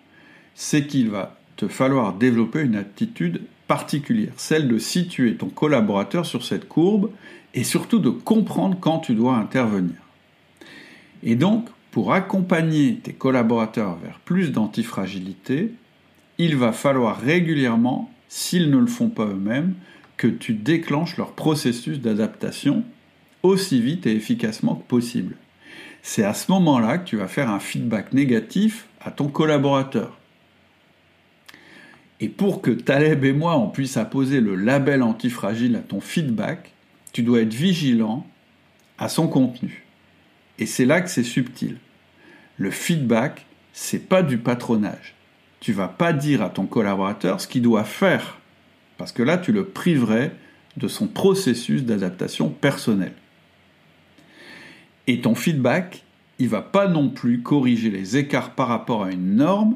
c'est 0.54 0.86
qu'il 0.86 1.10
va 1.10 1.38
te 1.56 1.68
falloir 1.68 2.14
développer 2.14 2.62
une 2.62 2.76
attitude 2.76 3.42
particulière, 3.68 4.34
celle 4.38 4.68
de 4.68 4.78
situer 4.78 5.36
ton 5.36 5.50
collaborateur 5.50 6.26
sur 6.26 6.44
cette 6.44 6.68
courbe 6.68 7.10
et 7.54 7.64
surtout 7.64 8.00
de 8.00 8.10
comprendre 8.10 8.78
quand 8.80 9.00
tu 9.00 9.16
dois 9.16 9.36
intervenir. 9.36 9.96
Et 11.24 11.36
donc, 11.36 11.68
pour 11.98 12.14
accompagner 12.14 12.98
tes 12.98 13.14
collaborateurs 13.14 13.98
vers 13.98 14.20
plus 14.20 14.52
d'antifragilité, 14.52 15.72
il 16.38 16.56
va 16.56 16.72
falloir 16.72 17.20
régulièrement, 17.20 18.12
s'ils 18.30 18.70
ne 18.70 18.78
le 18.78 18.86
font 18.86 19.10
pas 19.10 19.26
eux-mêmes, 19.26 19.74
que 20.16 20.28
tu 20.28 20.54
déclenches 20.54 21.18
leur 21.18 21.32
processus 21.32 22.00
d'adaptation 22.00 22.84
aussi 23.42 23.82
vite 23.82 24.06
et 24.06 24.16
efficacement 24.16 24.76
que 24.76 24.88
possible. 24.88 25.38
C'est 26.04 26.24
à 26.24 26.36
ce 26.36 26.52
moment-là 26.52 27.00
que 27.00 27.10
tu 27.10 27.18
vas 27.18 27.28
faire 27.28 27.50
un 27.50 27.60
feedback 27.60 28.14
négatif 28.14 28.86
à 29.02 29.10
ton 29.10 29.28
collaborateur. 29.28 30.20
Et 32.20 32.30
pour 32.30 32.62
que 32.62 32.70
Taleb 32.70 33.26
et 33.26 33.34
moi 33.34 33.58
on 33.58 33.70
puisse 33.70 33.98
apposer 33.98 34.40
le 34.40 34.54
label 34.54 35.02
antifragile 35.02 35.76
à 35.76 35.80
ton 35.80 36.00
feedback, 36.00 36.74
tu 37.12 37.24
dois 37.24 37.42
être 37.42 37.56
vigilant 37.56 38.24
à 39.00 39.10
son 39.10 39.28
contenu. 39.28 39.84
Et 40.60 40.68
c'est 40.68 40.86
là 40.86 41.02
que 41.02 41.10
c'est 41.10 41.24
subtil. 41.24 41.78
Le 42.58 42.72
feedback, 42.72 43.46
c'est 43.74 44.10
pas 44.10 44.24
du 44.24 44.38
patronage. 44.38 45.16
Tu 45.60 45.74
vas 45.74 45.88
pas 45.88 46.14
dire 46.14 46.42
à 46.42 46.50
ton 46.50 46.66
collaborateur 46.66 47.40
ce 47.40 47.48
qu'il 47.48 47.62
doit 47.62 47.84
faire, 47.84 48.40
parce 48.98 49.12
que 49.12 49.24
là, 49.24 49.38
tu 49.38 49.52
le 49.52 49.66
priverais 49.66 50.32
de 50.78 50.88
son 50.88 51.08
processus 51.08 51.84
d'adaptation 51.84 52.50
personnelle. 52.50 53.14
Et 55.08 55.22
ton 55.22 55.36
feedback, 55.36 56.04
il 56.40 56.50
va 56.50 56.62
pas 56.62 56.88
non 56.88 57.10
plus 57.10 57.42
corriger 57.42 57.90
les 57.90 58.18
écarts 58.18 58.52
par 58.52 58.68
rapport 58.68 59.04
à 59.04 59.12
une 59.12 59.36
norme, 59.36 59.76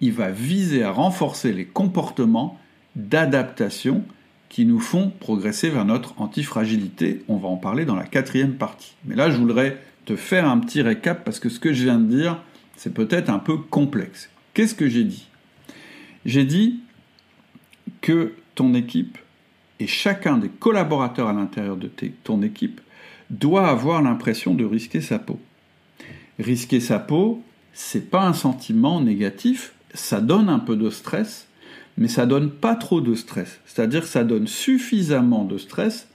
il 0.00 0.12
va 0.12 0.30
viser 0.30 0.82
à 0.82 0.90
renforcer 0.90 1.52
les 1.52 1.64
comportements 1.64 2.58
d'adaptation 2.96 4.04
qui 4.48 4.66
nous 4.66 4.80
font 4.80 5.10
progresser 5.20 5.70
vers 5.70 5.84
notre 5.84 6.20
antifragilité. 6.20 7.22
On 7.28 7.36
va 7.36 7.48
en 7.48 7.56
parler 7.56 7.84
dans 7.84 7.94
la 7.94 8.04
quatrième 8.04 8.54
partie. 8.54 8.94
Mais 9.04 9.14
là, 9.14 9.30
je 9.30 9.36
voudrais 9.36 9.78
te 10.04 10.16
faire 10.16 10.48
un 10.48 10.58
petit 10.58 10.82
récap 10.82 11.24
parce 11.24 11.38
que 11.38 11.48
ce 11.48 11.60
que 11.60 11.72
je 11.72 11.84
viens 11.84 11.98
de 11.98 12.14
dire, 12.14 12.42
c'est 12.76 12.94
peut-être 12.94 13.30
un 13.30 13.38
peu 13.38 13.56
complexe. 13.56 14.30
Qu'est-ce 14.54 14.74
que 14.74 14.88
j'ai 14.88 15.04
dit? 15.04 15.28
J'ai 16.24 16.44
dit 16.44 16.80
que 18.00 18.32
ton 18.54 18.74
équipe 18.74 19.18
et 19.80 19.86
chacun 19.86 20.38
des 20.38 20.48
collaborateurs 20.48 21.28
à 21.28 21.32
l'intérieur 21.32 21.76
de 21.76 21.90
ton 22.22 22.42
équipe 22.42 22.80
doit 23.30 23.68
avoir 23.68 24.02
l'impression 24.02 24.54
de 24.54 24.64
risquer 24.64 25.00
sa 25.00 25.18
peau. 25.18 25.40
Risquer 26.38 26.80
sa 26.80 26.98
peau, 26.98 27.42
c'est 27.72 28.10
pas 28.10 28.26
un 28.26 28.32
sentiment 28.32 29.00
négatif, 29.00 29.72
ça 29.94 30.20
donne 30.20 30.48
un 30.48 30.58
peu 30.58 30.76
de 30.76 30.90
stress, 30.90 31.48
mais 31.96 32.08
ça 32.08 32.26
donne 32.26 32.50
pas 32.50 32.74
trop 32.74 33.00
de 33.00 33.14
stress. 33.14 33.60
C'est-à-dire 33.64 34.04
ça 34.04 34.24
donne 34.24 34.46
suffisamment 34.46 35.44
de 35.44 35.58
stress 35.58 36.08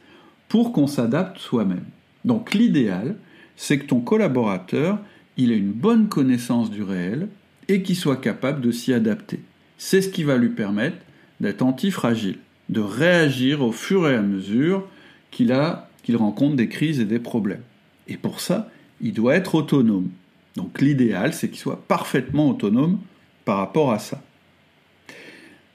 pour 0.47 0.71
qu'on 0.71 0.87
s'adapte 0.87 1.37
soi-même. 1.39 1.85
Donc 2.25 2.53
l'idéal, 2.53 3.15
c'est 3.57 3.79
que 3.79 3.85
ton 3.85 3.99
collaborateur, 3.99 4.99
il 5.35 5.51
ait 5.51 5.57
une 5.57 5.73
bonne 5.73 6.07
connaissance 6.07 6.71
du 6.71 6.83
réel 6.83 7.27
et 7.67 7.83
qu'il 7.83 7.97
soit 7.97 8.17
capable 8.17 8.61
de 8.61 8.71
s'y 8.71 8.93
adapter. 8.93 9.41
C'est 9.77 10.01
ce 10.01 10.09
qui 10.09 10.23
va 10.23 10.37
lui 10.37 10.49
permettre 10.49 10.97
d'être 11.41 11.61
antifragile, 11.61 12.37
de 12.69 12.79
réagir 12.79 13.61
au 13.61 13.71
fur 13.71 14.09
et 14.09 14.15
à 14.15 14.21
mesure 14.21 14.87
qu'il 15.31 15.51
a 15.51 15.89
qu'il 16.03 16.15
rencontre 16.15 16.55
des 16.55 16.69
crises 16.69 17.01
et 17.01 17.05
des 17.05 17.19
problèmes. 17.19 17.63
Et 18.07 18.15
pour 18.15 18.39
ça, 18.39 18.71
il 19.01 19.11
doit 19.11 19.35
être 19.35 19.55
autonome. 19.55 20.07
Donc 20.55 20.79
l'idéal, 20.79 21.33
c'est 21.33 21.49
qu'il 21.49 21.59
soit 21.59 21.83
parfaitement 21.85 22.49
autonome 22.49 22.99
par 23.43 23.57
rapport 23.57 23.91
à 23.91 23.99
ça. 23.99 24.23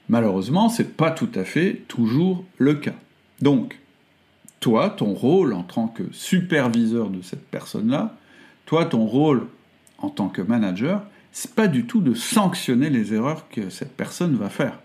Malheureusement, 0.09 0.71
ce 0.71 0.83
n'est 0.83 0.89
pas 0.89 1.11
tout 1.11 1.29
à 1.35 1.45
fait 1.45 1.83
toujours 1.87 2.47
le 2.57 2.75
cas. 2.75 2.95
Donc, 3.43 3.79
toi, 4.63 4.91
ton 4.91 5.13
rôle 5.13 5.53
en 5.55 5.65
tant 5.65 5.89
que 5.89 6.05
superviseur 6.13 7.11
de 7.11 7.21
cette 7.21 7.45
personne-là, 7.49 8.15
toi, 8.65 8.87
ton 8.87 9.05
rôle 9.05 9.49
en 9.99 10.09
tant 10.09 10.29
que 10.29 10.41
manager, 10.41 11.03
c'est 11.33 11.55
pas 11.55 11.67
du 11.67 11.85
tout 11.85 12.01
de 12.01 12.15
sanctionner 12.15 12.89
les 12.89 13.13
erreurs 13.13 13.49
que 13.49 13.71
cette 13.71 13.97
personne 13.97 14.37
va 14.37 14.49
faire. 14.49 14.79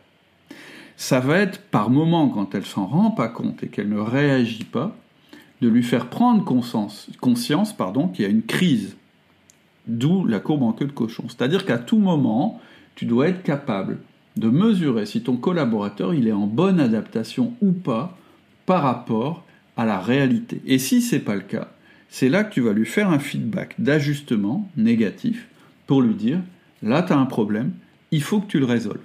Ça 0.98 1.20
va 1.20 1.38
être 1.38 1.62
par 1.62 1.92
moment, 1.92 2.28
quand 2.28 2.56
elle 2.56 2.66
s'en 2.66 2.88
rend 2.88 3.12
pas 3.12 3.28
compte 3.28 3.64
et 3.64 3.68
qu'elle 3.68 3.90
ne 3.90 4.00
réagit 4.00 4.64
pas, 4.64 4.96
de 5.62 5.68
lui 5.68 5.84
faire 5.84 6.08
prendre 6.08 6.44
conscience, 6.44 7.74
pardon, 7.78 8.08
qu'il 8.08 8.26
y 8.26 8.28
a 8.28 8.32
une 8.32 8.44
crise. 8.44 8.98
D'où 9.86 10.26
la 10.26 10.40
courbe 10.40 10.64
en 10.64 10.74
queue 10.74 10.88
de 10.88 10.92
cochon. 10.92 11.26
C'est-à-dire 11.28 11.66
qu'à 11.66 11.78
tout 11.78 12.00
moment, 12.00 12.60
tu 12.96 13.06
dois 13.06 13.28
être 13.28 13.44
capable 13.44 14.00
de 14.38 14.50
mesurer 14.50 15.06
si 15.06 15.22
ton 15.22 15.38
collaborateur 15.38 16.16
il 16.16 16.28
est 16.28 16.34
en 16.34 16.48
bonne 16.48 16.80
adaptation 16.80 17.54
ou 17.62 17.72
pas 17.72 18.18
par 18.66 18.82
rapport 18.82 19.44
à 19.78 19.86
la 19.86 20.00
réalité. 20.00 20.62
Et 20.66 20.80
si 20.80 21.02
c'est 21.02 21.20
pas 21.20 21.36
le 21.36 21.42
cas, 21.42 21.72
c'est 22.10 22.30
là 22.30 22.44
que 22.44 22.54
tu 22.54 22.62
vas 22.62 22.74
lui 22.74 22.86
faire 22.86 23.10
un 23.10 23.20
feedback 23.20 23.76
d'ajustement 23.80 24.70
négatif 24.76 25.48
pour 25.86 26.02
lui 26.02 26.16
dire, 26.16 26.42
là 26.82 27.04
tu 27.04 27.14
as 27.14 27.18
un 27.18 27.26
problème, 27.26 27.72
il 28.12 28.24
faut 28.24 28.42
que 28.42 28.48
tu 28.48 28.60
le 28.60 28.66
résolves. 28.66 29.00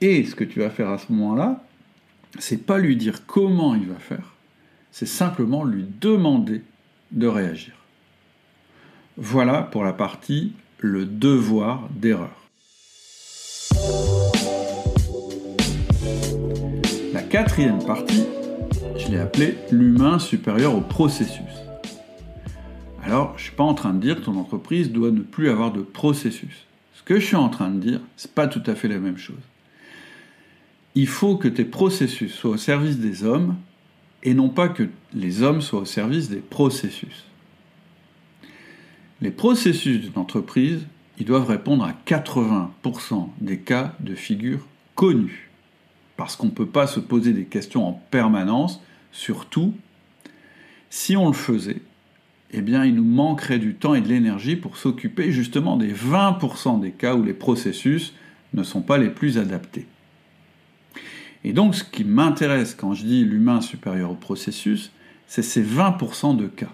Et 0.00 0.24
ce 0.24 0.34
que 0.34 0.44
tu 0.44 0.60
vas 0.60 0.70
faire 0.70 0.90
à 0.90 0.98
ce 0.98 1.12
moment-là, 1.12 1.64
c'est 2.38 2.66
pas 2.66 2.78
lui 2.78 2.96
dire 2.96 3.24
comment 3.26 3.74
il 3.74 3.86
va 3.86 3.98
faire, 3.98 4.34
c'est 4.90 5.06
simplement 5.06 5.64
lui 5.64 5.86
demander 6.00 6.62
de 7.12 7.26
réagir. 7.26 7.74
Voilà 9.16 9.62
pour 9.62 9.84
la 9.84 9.92
partie 9.92 10.52
le 10.78 11.06
devoir 11.06 11.88
d'erreur. 11.90 12.50
La 17.14 17.22
quatrième 17.22 17.82
partie, 17.82 18.24
je 19.06 19.12
l'ai 19.12 19.18
appelée 19.18 19.56
l'humain 19.70 20.18
supérieur 20.18 20.74
au 20.74 20.80
processus. 20.80 21.44
Alors, 23.04 23.34
je 23.36 23.42
ne 23.42 23.46
suis 23.46 23.56
pas 23.56 23.62
en 23.62 23.74
train 23.74 23.94
de 23.94 24.00
dire 24.00 24.16
que 24.16 24.22
ton 24.22 24.36
entreprise 24.36 24.90
doit 24.90 25.12
ne 25.12 25.20
plus 25.20 25.48
avoir 25.48 25.72
de 25.72 25.80
processus. 25.80 26.66
Ce 26.94 27.04
que 27.04 27.20
je 27.20 27.26
suis 27.26 27.36
en 27.36 27.48
train 27.48 27.70
de 27.70 27.78
dire, 27.78 28.00
ce 28.16 28.26
n'est 28.26 28.32
pas 28.32 28.48
tout 28.48 28.62
à 28.66 28.74
fait 28.74 28.88
la 28.88 28.98
même 28.98 29.16
chose. 29.16 29.36
Il 30.96 31.06
faut 31.06 31.36
que 31.36 31.46
tes 31.46 31.64
processus 31.64 32.34
soient 32.34 32.52
au 32.52 32.56
service 32.56 32.98
des 32.98 33.22
hommes 33.22 33.56
et 34.24 34.34
non 34.34 34.48
pas 34.48 34.68
que 34.68 34.88
les 35.14 35.42
hommes 35.42 35.60
soient 35.60 35.82
au 35.82 35.84
service 35.84 36.28
des 36.28 36.38
processus. 36.40 37.26
Les 39.20 39.30
processus 39.30 40.00
d'une 40.00 40.18
entreprise, 40.18 40.84
ils 41.18 41.26
doivent 41.26 41.46
répondre 41.46 41.84
à 41.84 41.94
80% 42.06 43.28
des 43.40 43.58
cas 43.58 43.94
de 44.00 44.16
figure 44.16 44.66
connus. 44.96 45.50
Parce 46.16 46.34
qu'on 46.34 46.46
ne 46.46 46.50
peut 46.50 46.66
pas 46.66 46.88
se 46.88 46.98
poser 46.98 47.32
des 47.32 47.44
questions 47.44 47.86
en 47.86 47.92
permanence, 48.10 48.80
surtout 49.12 49.74
si 50.90 51.16
on 51.16 51.26
le 51.26 51.34
faisait, 51.34 51.82
eh 52.52 52.58
il 52.58 52.94
nous 52.94 53.04
manquerait 53.04 53.58
du 53.58 53.74
temps 53.74 53.94
et 53.94 54.00
de 54.00 54.08
l'énergie 54.08 54.56
pour 54.56 54.76
s'occuper 54.76 55.32
justement 55.32 55.76
des 55.76 55.92
20% 55.92 56.80
des 56.80 56.92
cas 56.92 57.14
où 57.14 57.22
les 57.22 57.34
processus 57.34 58.14
ne 58.54 58.62
sont 58.62 58.82
pas 58.82 58.98
les 58.98 59.10
plus 59.10 59.36
adaptés. 59.38 59.86
Et 61.44 61.52
donc 61.52 61.74
ce 61.74 61.84
qui 61.84 62.04
m'intéresse 62.04 62.74
quand 62.74 62.94
je 62.94 63.04
dis 63.04 63.24
l'humain 63.24 63.60
supérieur 63.60 64.12
au 64.12 64.14
processus, 64.14 64.92
c'est 65.26 65.42
ces 65.42 65.62
20% 65.62 66.36
de 66.36 66.46
cas 66.46 66.72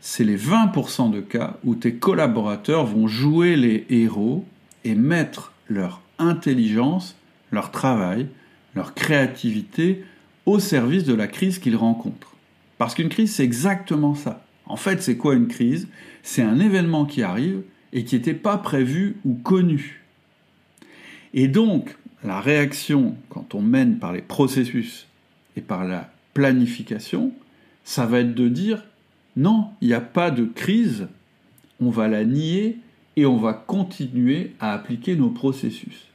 c'est 0.00 0.24
les 0.24 0.38
20% 0.38 1.10
de 1.10 1.20
cas 1.20 1.58
où 1.64 1.74
tes 1.74 1.94
collaborateurs 1.94 2.86
vont 2.86 3.06
jouer 3.06 3.56
les 3.56 3.86
héros 3.90 4.46
et 4.84 4.94
mettre 4.94 5.52
leur 5.68 6.00
intelligence, 6.18 7.16
leur 7.50 7.70
travail, 7.70 8.26
leur 8.74 8.94
créativité 8.94 10.04
au 10.50 10.58
service 10.58 11.04
de 11.04 11.14
la 11.14 11.28
crise 11.28 11.58
qu'ils 11.58 11.76
rencontrent. 11.76 12.34
Parce 12.78 12.94
qu'une 12.94 13.08
crise, 13.08 13.34
c'est 13.34 13.44
exactement 13.44 14.14
ça. 14.14 14.44
En 14.66 14.76
fait, 14.76 15.02
c'est 15.02 15.16
quoi 15.16 15.34
une 15.34 15.48
crise? 15.48 15.88
C'est 16.22 16.42
un 16.42 16.60
événement 16.60 17.04
qui 17.04 17.22
arrive 17.22 17.62
et 17.92 18.04
qui 18.04 18.14
n'était 18.14 18.34
pas 18.34 18.58
prévu 18.58 19.16
ou 19.24 19.34
connu. 19.34 20.02
Et 21.34 21.48
donc, 21.48 21.96
la 22.24 22.40
réaction, 22.40 23.16
quand 23.28 23.54
on 23.54 23.62
mène 23.62 23.98
par 23.98 24.12
les 24.12 24.22
processus 24.22 25.06
et 25.56 25.60
par 25.60 25.84
la 25.84 26.10
planification, 26.34 27.32
ça 27.84 28.06
va 28.06 28.20
être 28.20 28.34
de 28.34 28.48
dire 28.48 28.84
non, 29.36 29.68
il 29.80 29.88
n'y 29.88 29.94
a 29.94 30.00
pas 30.00 30.30
de 30.30 30.44
crise, 30.44 31.08
on 31.80 31.90
va 31.90 32.08
la 32.08 32.24
nier 32.24 32.78
et 33.16 33.26
on 33.26 33.36
va 33.36 33.52
continuer 33.52 34.52
à 34.60 34.72
appliquer 34.72 35.16
nos 35.16 35.30
processus. 35.30 36.06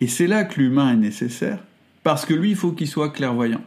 Et 0.00 0.06
c'est 0.06 0.26
là 0.26 0.44
que 0.44 0.60
l'humain 0.60 0.92
est 0.92 0.96
nécessaire, 0.96 1.62
parce 2.02 2.26
que 2.26 2.34
lui, 2.34 2.50
il 2.50 2.56
faut 2.56 2.72
qu'il 2.72 2.88
soit 2.88 3.10
clairvoyant. 3.10 3.62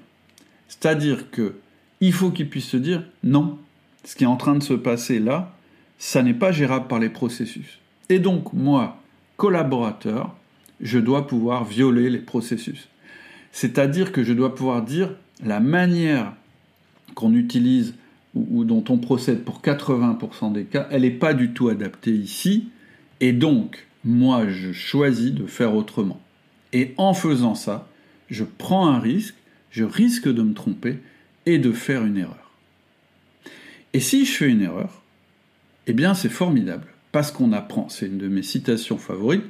C'est-à-dire 0.68 1.32
que 1.32 1.56
il 2.02 2.14
faut 2.14 2.32
qu'il 2.32 2.50
puisse 2.50 2.68
se 2.68 2.78
dire 2.78 3.04
non, 3.24 3.58
ce 4.04 4.16
qui 4.16 4.24
est 4.24 4.28
en 4.28 4.38
train 4.38 4.56
de 4.56 4.64
se 4.64 4.74
passer 4.74 5.20
là, 5.20 5.54
ça 5.98 6.24
n'est 6.24 6.34
pas 6.34 6.52
gérable 6.52 6.88
par 6.88 7.00
les 7.00 7.10
processus. 7.10 7.80
Et 8.10 8.20
donc, 8.20 8.54
moi, 8.54 8.98
collaborateur, 9.38 10.36
je 10.82 11.00
dois 11.00 11.28
pouvoir 11.28 11.64
violer 11.64 12.10
les 12.10 12.20
processus. 12.20 12.90
C'est-à-dire 13.52 14.12
que 14.12 14.24
je 14.24 14.34
dois 14.34 14.54
pouvoir 14.54 14.84
dire 14.84 15.16
la 15.44 15.60
manière 15.60 16.34
qu'on 17.16 17.34
utilise 17.34 17.96
ou, 18.36 18.66
dont 18.66 18.84
on 18.90 18.98
procède 18.98 19.44
pour 19.44 19.62
80% 19.62 20.52
des 20.52 20.66
cas, 20.66 20.88
elle 20.92 21.04
n'est 21.04 21.12
pas 21.12 21.34
du 21.34 21.52
tout 21.52 21.70
adaptée 21.70 22.12
ici, 22.12 22.68
et 23.22 23.32
donc 23.32 23.88
moi 24.04 24.50
je 24.50 24.74
choisis 24.74 25.32
de 25.32 25.46
faire 25.46 25.74
autrement. 25.74 26.20
Et 26.74 26.94
en 26.98 27.14
faisant 27.14 27.56
ça, 27.56 27.88
je 28.30 28.44
prends 28.44 28.88
un 28.88 29.00
risque, 29.00 29.36
je 29.76 29.84
risque 29.84 30.34
de 30.34 30.42
me 30.42 30.54
tromper 30.54 31.00
et 31.46 31.58
de 31.58 31.74
faire 31.74 32.06
une 32.06 32.18
erreur. 32.18 32.50
Et 33.92 34.00
si 34.00 34.26
je 34.26 34.32
fais 34.32 34.48
une 34.48 34.62
erreur, 34.62 35.04
eh 35.86 35.92
bien 35.92 36.14
c'est 36.14 36.30
formidable, 36.30 36.88
parce 37.12 37.30
qu'on 37.30 37.52
apprend, 37.52 37.90
c'est 37.90 38.06
une 38.06 38.18
de 38.18 38.30
mes 38.30 38.42
citations 38.42 38.98
favorites, 38.98 39.44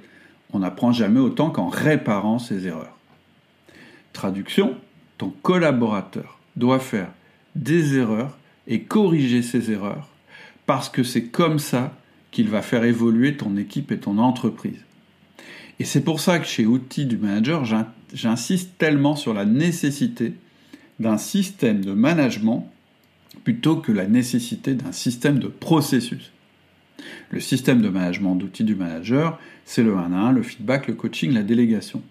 on 0.51 0.59
n'apprend 0.59 0.91
jamais 0.91 1.19
autant 1.19 1.51
qu'en 1.51 1.67
réparant 1.67 2.39
ses 2.39 2.65
erreurs. 2.65 2.97
Traduction, 4.13 4.75
ton 5.19 5.29
collaborateur 5.29 6.39
doit 6.55 6.79
faire 6.79 7.11
des 7.53 7.95
erreurs 7.95 8.35
et 8.65 8.81
corriger 8.81 9.43
ses 9.43 9.69
erreurs, 9.69 10.09
parce 10.65 10.89
que 10.89 11.03
c'est 11.03 11.25
comme 11.25 11.59
ça 11.59 11.95
qu'il 12.31 12.49
va 12.49 12.63
faire 12.63 12.83
évoluer 12.83 13.37
ton 13.37 13.57
équipe 13.57 13.91
et 13.91 13.99
ton 13.99 14.17
entreprise. 14.17 14.83
Et 15.79 15.85
c'est 15.85 16.03
pour 16.03 16.19
ça 16.19 16.39
que 16.39 16.47
chez 16.47 16.65
Outils 16.65 17.05
du 17.05 17.17
Manager, 17.17 17.63
j'insiste 18.13 18.77
tellement 18.77 19.15
sur 19.15 19.33
la 19.33 19.45
nécessité 19.45 20.33
d'un 20.99 21.17
système 21.17 21.83
de 21.83 21.93
management 21.93 22.69
plutôt 23.43 23.75
que 23.75 23.91
la 23.91 24.07
nécessité 24.07 24.73
d'un 24.73 24.91
système 24.91 25.39
de 25.39 25.47
processus. 25.47 26.31
Le 27.29 27.39
système 27.39 27.81
de 27.81 27.89
management 27.89 28.35
d'outils 28.35 28.63
du 28.63 28.75
manager, 28.75 29.39
c'est 29.65 29.83
le 29.83 29.95
1 29.95 30.13
à 30.13 30.17
1, 30.17 30.31
le 30.31 30.43
feedback, 30.43 30.87
le 30.87 30.93
coaching, 30.93 31.33
la 31.33 31.43
délégation. 31.43 32.01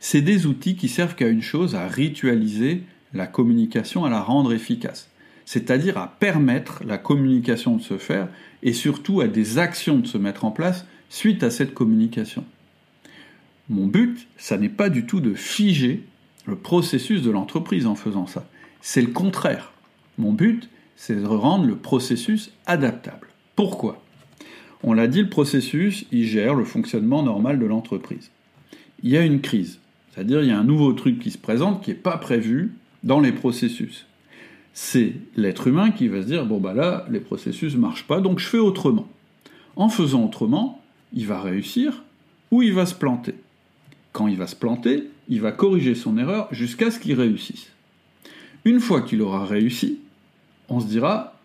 C'est 0.00 0.20
des 0.20 0.46
outils 0.46 0.76
qui 0.76 0.88
servent 0.88 1.14
qu'à 1.14 1.28
une 1.28 1.42
chose, 1.42 1.74
à 1.74 1.86
ritualiser 1.86 2.82
la 3.14 3.26
communication, 3.26 4.04
à 4.04 4.10
la 4.10 4.20
rendre 4.20 4.52
efficace 4.52 5.08
c'est-à-dire 5.44 5.98
à 5.98 6.16
permettre 6.18 6.82
la 6.84 6.98
communication 6.98 7.76
de 7.76 7.82
se 7.82 7.98
faire 7.98 8.28
et 8.62 8.72
surtout 8.72 9.20
à 9.20 9.28
des 9.28 9.58
actions 9.58 9.98
de 9.98 10.06
se 10.06 10.18
mettre 10.18 10.44
en 10.44 10.50
place 10.50 10.86
suite 11.08 11.42
à 11.42 11.50
cette 11.50 11.74
communication. 11.74 12.44
Mon 13.68 13.86
but, 13.86 14.28
ça 14.36 14.58
n'est 14.58 14.68
pas 14.68 14.88
du 14.88 15.06
tout 15.06 15.20
de 15.20 15.34
figer 15.34 16.04
le 16.46 16.56
processus 16.56 17.22
de 17.22 17.30
l'entreprise 17.30 17.86
en 17.86 17.94
faisant 17.94 18.26
ça. 18.26 18.48
C'est 18.80 19.02
le 19.02 19.08
contraire. 19.08 19.72
Mon 20.18 20.32
but, 20.32 20.68
c'est 20.96 21.20
de 21.20 21.26
rendre 21.26 21.66
le 21.66 21.76
processus 21.76 22.52
adaptable. 22.66 23.28
Pourquoi? 23.56 24.02
On 24.82 24.92
l'a 24.92 25.06
dit, 25.06 25.22
le 25.22 25.28
processus, 25.28 26.06
il 26.10 26.24
gère 26.24 26.54
le 26.54 26.64
fonctionnement 26.64 27.22
normal 27.22 27.58
de 27.58 27.66
l'entreprise. 27.66 28.30
Il 29.02 29.10
y 29.10 29.16
a 29.16 29.24
une 29.24 29.40
crise, 29.40 29.78
c'est-à-dire 30.12 30.42
il 30.42 30.48
y 30.48 30.52
a 30.52 30.58
un 30.58 30.64
nouveau 30.64 30.92
truc 30.92 31.18
qui 31.18 31.30
se 31.30 31.38
présente 31.38 31.82
qui 31.82 31.90
n'est 31.90 31.96
pas 31.96 32.18
prévu 32.18 32.72
dans 33.02 33.20
les 33.20 33.32
processus 33.32 34.06
c'est 34.74 35.14
l'être 35.36 35.66
humain 35.66 35.90
qui 35.90 36.08
va 36.08 36.22
se 36.22 36.26
dire 36.26 36.46
bon 36.46 36.58
bah 36.58 36.74
là 36.74 37.04
les 37.10 37.20
processus 37.20 37.74
ne 37.74 37.80
marchent 37.80 38.06
pas 38.06 38.20
donc 38.20 38.38
je 38.38 38.46
fais 38.46 38.58
autrement. 38.58 39.08
En 39.76 39.88
faisant 39.88 40.24
autrement, 40.24 40.82
il 41.14 41.26
va 41.26 41.40
réussir 41.40 42.02
ou 42.50 42.62
il 42.62 42.72
va 42.72 42.84
se 42.84 42.94
planter. 42.94 43.34
Quand 44.12 44.28
il 44.28 44.36
va 44.36 44.46
se 44.46 44.56
planter, 44.56 45.10
il 45.28 45.40
va 45.40 45.52
corriger 45.52 45.94
son 45.94 46.18
erreur 46.18 46.48
jusqu'à 46.52 46.90
ce 46.90 46.98
qu'il 46.98 47.14
réussisse. 47.14 47.68
Une 48.64 48.80
fois 48.80 49.02
qu'il 49.02 49.22
aura 49.22 49.44
réussi, 49.44 49.98
on 50.68 50.80
se 50.80 50.86
dira 50.86 51.38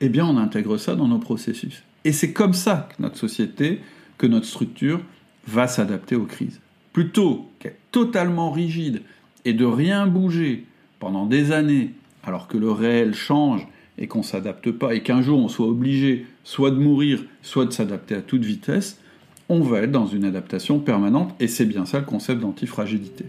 eh 0.00 0.08
bien 0.08 0.26
on 0.26 0.36
intègre 0.36 0.76
ça 0.76 0.96
dans 0.96 1.08
nos 1.08 1.18
processus. 1.18 1.82
Et 2.04 2.12
c'est 2.12 2.32
comme 2.32 2.52
ça 2.52 2.88
que 2.90 3.02
notre 3.02 3.16
société, 3.16 3.80
que 4.18 4.26
notre 4.26 4.46
structure 4.46 5.00
va 5.46 5.66
s'adapter 5.66 6.16
aux 6.16 6.26
crises. 6.26 6.60
Plutôt 6.92 7.50
qu'être 7.58 7.80
totalement 7.90 8.50
rigide 8.50 9.02
et 9.44 9.52
de 9.52 9.64
rien 9.64 10.06
bouger 10.06 10.66
pendant 10.98 11.26
des 11.26 11.52
années 11.52 11.94
alors 12.22 12.48
que 12.48 12.58
le 12.58 12.70
réel 12.70 13.14
change 13.14 13.66
et 13.98 14.06
qu'on 14.06 14.20
ne 14.20 14.24
s'adapte 14.24 14.70
pas, 14.72 14.94
et 14.94 15.02
qu'un 15.02 15.22
jour 15.22 15.38
on 15.38 15.48
soit 15.48 15.68
obligé 15.68 16.26
soit 16.42 16.70
de 16.70 16.78
mourir, 16.78 17.24
soit 17.42 17.64
de 17.64 17.70
s'adapter 17.70 18.14
à 18.14 18.22
toute 18.22 18.44
vitesse, 18.44 19.00
on 19.48 19.60
va 19.60 19.82
être 19.82 19.92
dans 19.92 20.06
une 20.06 20.24
adaptation 20.24 20.78
permanente, 20.78 21.34
et 21.40 21.48
c'est 21.48 21.66
bien 21.66 21.84
ça 21.84 21.98
le 21.98 22.04
concept 22.04 22.40
d'antifragilité. 22.40 23.26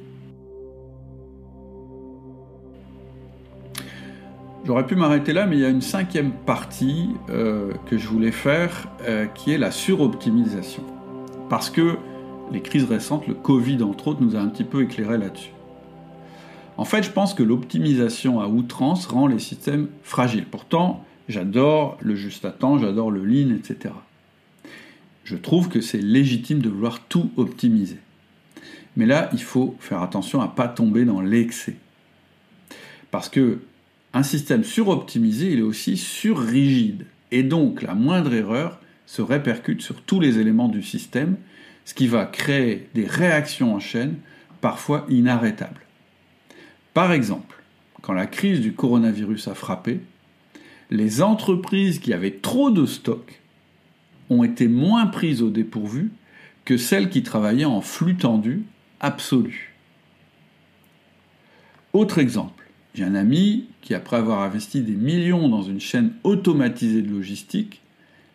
J'aurais 4.65 4.87
pu 4.87 4.95
m'arrêter 4.95 5.31
là, 5.31 5.45
mais 5.45 5.57
il 5.57 5.61
y 5.61 5.65
a 5.65 5.69
une 5.69 5.81
cinquième 5.81 6.31
partie 6.31 7.09
euh, 7.29 7.71
que 7.85 7.99
je 7.99 8.07
voulais 8.07 8.31
faire, 8.31 8.87
euh, 9.07 9.27
qui 9.27 9.51
est 9.51 9.59
la 9.59 9.69
suroptimisation. 9.69 10.81
Parce 11.49 11.69
que 11.69 11.97
les 12.51 12.61
crises 12.61 12.85
récentes, 12.85 13.27
le 13.27 13.35
Covid 13.35 13.83
entre 13.83 14.07
autres, 14.07 14.23
nous 14.23 14.35
a 14.35 14.39
un 14.39 14.47
petit 14.47 14.63
peu 14.63 14.81
éclairé 14.81 15.19
là-dessus. 15.19 15.51
En 16.77 16.85
fait, 16.85 17.03
je 17.03 17.11
pense 17.11 17.35
que 17.35 17.43
l'optimisation 17.43 18.41
à 18.41 18.47
outrance 18.47 19.05
rend 19.05 19.27
les 19.27 19.39
systèmes 19.39 19.87
fragiles. 20.01 20.45
Pourtant, 20.45 21.03
j'adore 21.29 21.97
le 22.01 22.15
juste 22.15 22.43
à 22.43 22.51
temps, 22.51 22.79
j'adore 22.79 23.11
le 23.11 23.23
lean, 23.23 23.51
etc. 23.55 23.93
Je 25.25 25.35
trouve 25.35 25.69
que 25.69 25.81
c'est 25.81 26.01
légitime 26.01 26.59
de 26.59 26.69
vouloir 26.69 27.01
tout 27.07 27.31
optimiser. 27.35 27.97
Mais 28.95 29.07
là, 29.07 29.29
il 29.33 29.41
faut 29.41 29.75
faire 29.79 30.01
attention 30.01 30.41
à 30.41 30.45
ne 30.45 30.51
pas 30.51 30.67
tomber 30.67 31.03
dans 31.03 31.19
l'excès. 31.19 31.75
Parce 33.11 33.27
que 33.27 33.59
un 34.13 34.23
système 34.23 34.63
suroptimisé, 34.63 35.51
il 35.51 35.59
est 35.59 35.63
aussi 35.63 35.97
surrigide. 35.97 37.05
Et 37.31 37.43
donc, 37.43 37.81
la 37.81 37.95
moindre 37.95 38.33
erreur 38.33 38.79
se 39.07 39.21
répercute 39.21 39.81
sur 39.81 40.01
tous 40.01 40.19
les 40.19 40.39
éléments 40.39 40.69
du 40.69 40.81
système, 40.81 41.35
ce 41.83 41.93
qui 41.93 42.07
va 42.07 42.25
créer 42.25 42.87
des 42.93 43.05
réactions 43.05 43.75
en 43.75 43.79
chaîne 43.79 44.15
parfois 44.61 45.05
inarrêtables. 45.09 45.81
Par 46.93 47.11
exemple, 47.11 47.61
quand 48.01 48.13
la 48.13 48.27
crise 48.27 48.61
du 48.61 48.73
coronavirus 48.73 49.47
a 49.47 49.55
frappé, 49.55 49.99
les 50.91 51.21
entreprises 51.21 51.99
qui 51.99 52.13
avaient 52.13 52.39
trop 52.41 52.69
de 52.69 52.85
stocks 52.85 53.41
ont 54.29 54.43
été 54.43 54.67
moins 54.67 55.07
prises 55.07 55.41
au 55.41 55.49
dépourvu 55.49 56.11
que 56.63 56.77
celles 56.77 57.09
qui 57.09 57.23
travaillaient 57.23 57.65
en 57.65 57.81
flux 57.81 58.15
tendu 58.15 58.63
absolu. 58.99 59.73
Autre 61.93 62.17
exemple, 62.17 62.65
j'ai 62.93 63.03
un 63.03 63.15
ami 63.15 63.65
qui, 63.81 63.93
après 63.93 64.17
avoir 64.17 64.41
investi 64.41 64.81
des 64.81 64.95
millions 64.95 65.47
dans 65.47 65.61
une 65.61 65.79
chaîne 65.79 66.13
automatisée 66.23 67.01
de 67.01 67.11
logistique, 67.11 67.81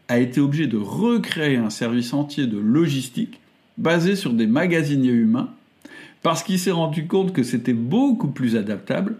a 0.09 0.19
été 0.19 0.41
obligé 0.41 0.67
de 0.67 0.77
recréer 0.77 1.57
un 1.57 1.71
service 1.71 2.13
entier 2.13 2.47
de 2.47 2.59
logistique 2.59 3.41
basé 3.79 4.17
sur 4.17 4.33
des 4.33 4.47
magasiniers 4.47 5.11
humains 5.11 5.51
parce 6.23 6.43
qu'il 6.43 6.59
s'est 6.59 6.71
rendu 6.71 7.07
compte 7.07 7.33
que 7.33 7.43
c'était 7.43 7.73
beaucoup 7.73 8.29
plus 8.29 8.57
adaptable 8.57 9.17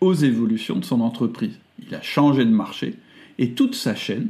aux 0.00 0.14
évolutions 0.14 0.76
de 0.76 0.84
son 0.84 1.00
entreprise. 1.00 1.58
Il 1.86 1.94
a 1.94 2.02
changé 2.02 2.44
de 2.44 2.50
marché 2.50 2.94
et 3.38 3.50
toute 3.50 3.74
sa 3.74 3.94
chaîne 3.94 4.28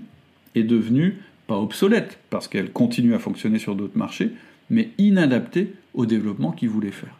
est 0.54 0.62
devenue 0.62 1.18
pas 1.46 1.58
obsolète 1.58 2.18
parce 2.30 2.48
qu'elle 2.48 2.72
continue 2.72 3.14
à 3.14 3.18
fonctionner 3.18 3.58
sur 3.58 3.74
d'autres 3.74 3.98
marchés, 3.98 4.32
mais 4.70 4.90
inadaptée 4.98 5.74
au 5.92 6.06
développement 6.06 6.52
qu'il 6.52 6.68
voulait 6.68 6.90
faire. 6.90 7.16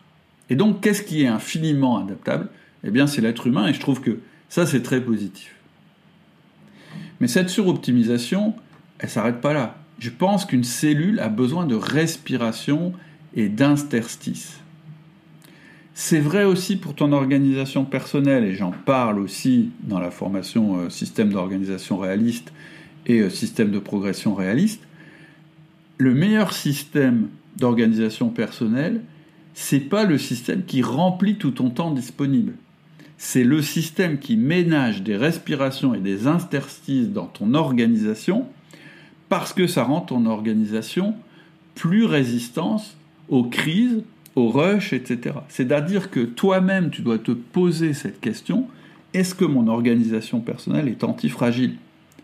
Et 0.51 0.57
donc, 0.57 0.81
qu'est-ce 0.81 1.03
qui 1.03 1.23
est 1.23 1.27
infiniment 1.27 1.99
adaptable? 1.99 2.49
Eh 2.85 2.91
bien, 2.91 3.07
c'est 3.07 3.21
l'être 3.21 3.47
humain 3.47 3.67
et 3.67 3.75
je 3.75 3.81
trouve 3.81 4.01
que 4.01 4.21
ça, 4.49 4.67
c'est 4.67 4.83
très 4.83 5.01
positif. 5.01 5.55
Mais 7.21 7.29
cette 7.29 7.49
suroptimisation, 7.49 8.55
elle 8.99 9.09
s'arrête 9.09 9.41
pas 9.41 9.53
là. 9.53 9.79
Je 9.99 10.11
pense 10.11 10.45
qu'une 10.45 10.65
cellule 10.65 11.21
a 11.21 11.29
besoin 11.29 11.67
de 11.67 11.75
respiration 11.75 12.93
et 13.35 13.49
d'interstice. 13.49 14.61
C'est 15.95 16.21
vrai 16.21 16.45
aussi 16.45 16.77
pour 16.77 16.95
ton 16.95 17.13
organisation 17.13 17.85
personnelle, 17.85 18.45
et 18.45 18.55
j'en 18.55 18.73
parle 18.73 19.21
aussi 19.21 19.71
dans 19.85 20.01
la 20.01 20.11
formation 20.11 20.79
euh, 20.79 20.91
système 20.91 21.33
d'organisation 21.33 21.99
réaliste 21.99 22.53
et 23.07 23.21
euh, 23.21 23.31
système 23.31 23.71
de 23.71 23.79
progression 23.79 24.35
réaliste. 24.35 24.83
Le 25.99 26.15
meilleur 26.15 26.53
système 26.53 27.29
d'organisation 27.57 28.29
personnelle, 28.29 29.01
c'est 29.55 29.81
pas 29.81 30.05
le 30.05 30.19
système 30.19 30.65
qui 30.65 30.83
remplit 30.83 31.37
tout 31.37 31.53
ton 31.53 31.71
temps 31.71 31.93
disponible. 31.93 32.55
C'est 33.17 33.45
le 33.45 33.63
système 33.63 34.19
qui 34.19 34.37
ménage 34.37 35.03
des 35.03 35.17
respirations 35.17 35.95
et 35.95 36.01
des 36.01 36.27
interstices 36.27 37.11
dans 37.11 37.27
ton 37.27 37.55
organisation 37.55 38.47
parce 39.29 39.53
que 39.53 39.67
ça 39.67 39.85
rend 39.85 40.01
ton 40.01 40.27
organisation 40.27 41.15
plus 41.75 42.05
résistante 42.05 42.97
aux 43.29 43.45
crises, 43.45 44.03
aux 44.37 44.49
rushs, 44.51 44.93
etc. 44.93 45.37
C'est-à-dire 45.49 46.11
que 46.11 46.21
toi-même, 46.21 46.91
tu 46.91 47.03
dois 47.03 47.19
te 47.19 47.33
poser 47.33 47.95
cette 47.95 48.21
question, 48.21 48.67
est-ce 49.13 49.35
que 49.35 49.45
mon 49.45 49.69
organisation 49.69 50.41
personnelle 50.41 50.89
est 50.89 51.05
antifragile? 51.05 51.77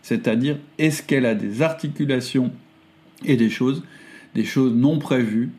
C'est-à-dire, 0.02 0.58
est-ce 0.78 1.02
qu'elle 1.02 1.26
a 1.26 1.34
des 1.34 1.62
articulations 1.62 2.52
et 3.24 3.36
des 3.36 3.50
choses, 3.50 3.82
des 4.34 4.44
choses 4.44 4.72
non 4.74 4.98
prévues 4.98 5.50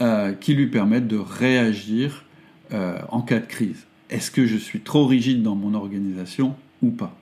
euh, 0.00 0.32
qui 0.32 0.54
lui 0.54 0.68
permettent 0.68 1.08
de 1.08 1.18
réagir 1.18 2.24
euh, 2.72 2.98
en 3.08 3.22
cas 3.22 3.40
de 3.40 3.46
crise? 3.46 3.86
Est-ce 4.10 4.30
que 4.30 4.46
je 4.46 4.56
suis 4.56 4.80
trop 4.80 5.06
rigide 5.06 5.42
dans 5.42 5.54
mon 5.54 5.74
organisation 5.74 6.56
ou 6.82 6.90
pas? 6.90 7.16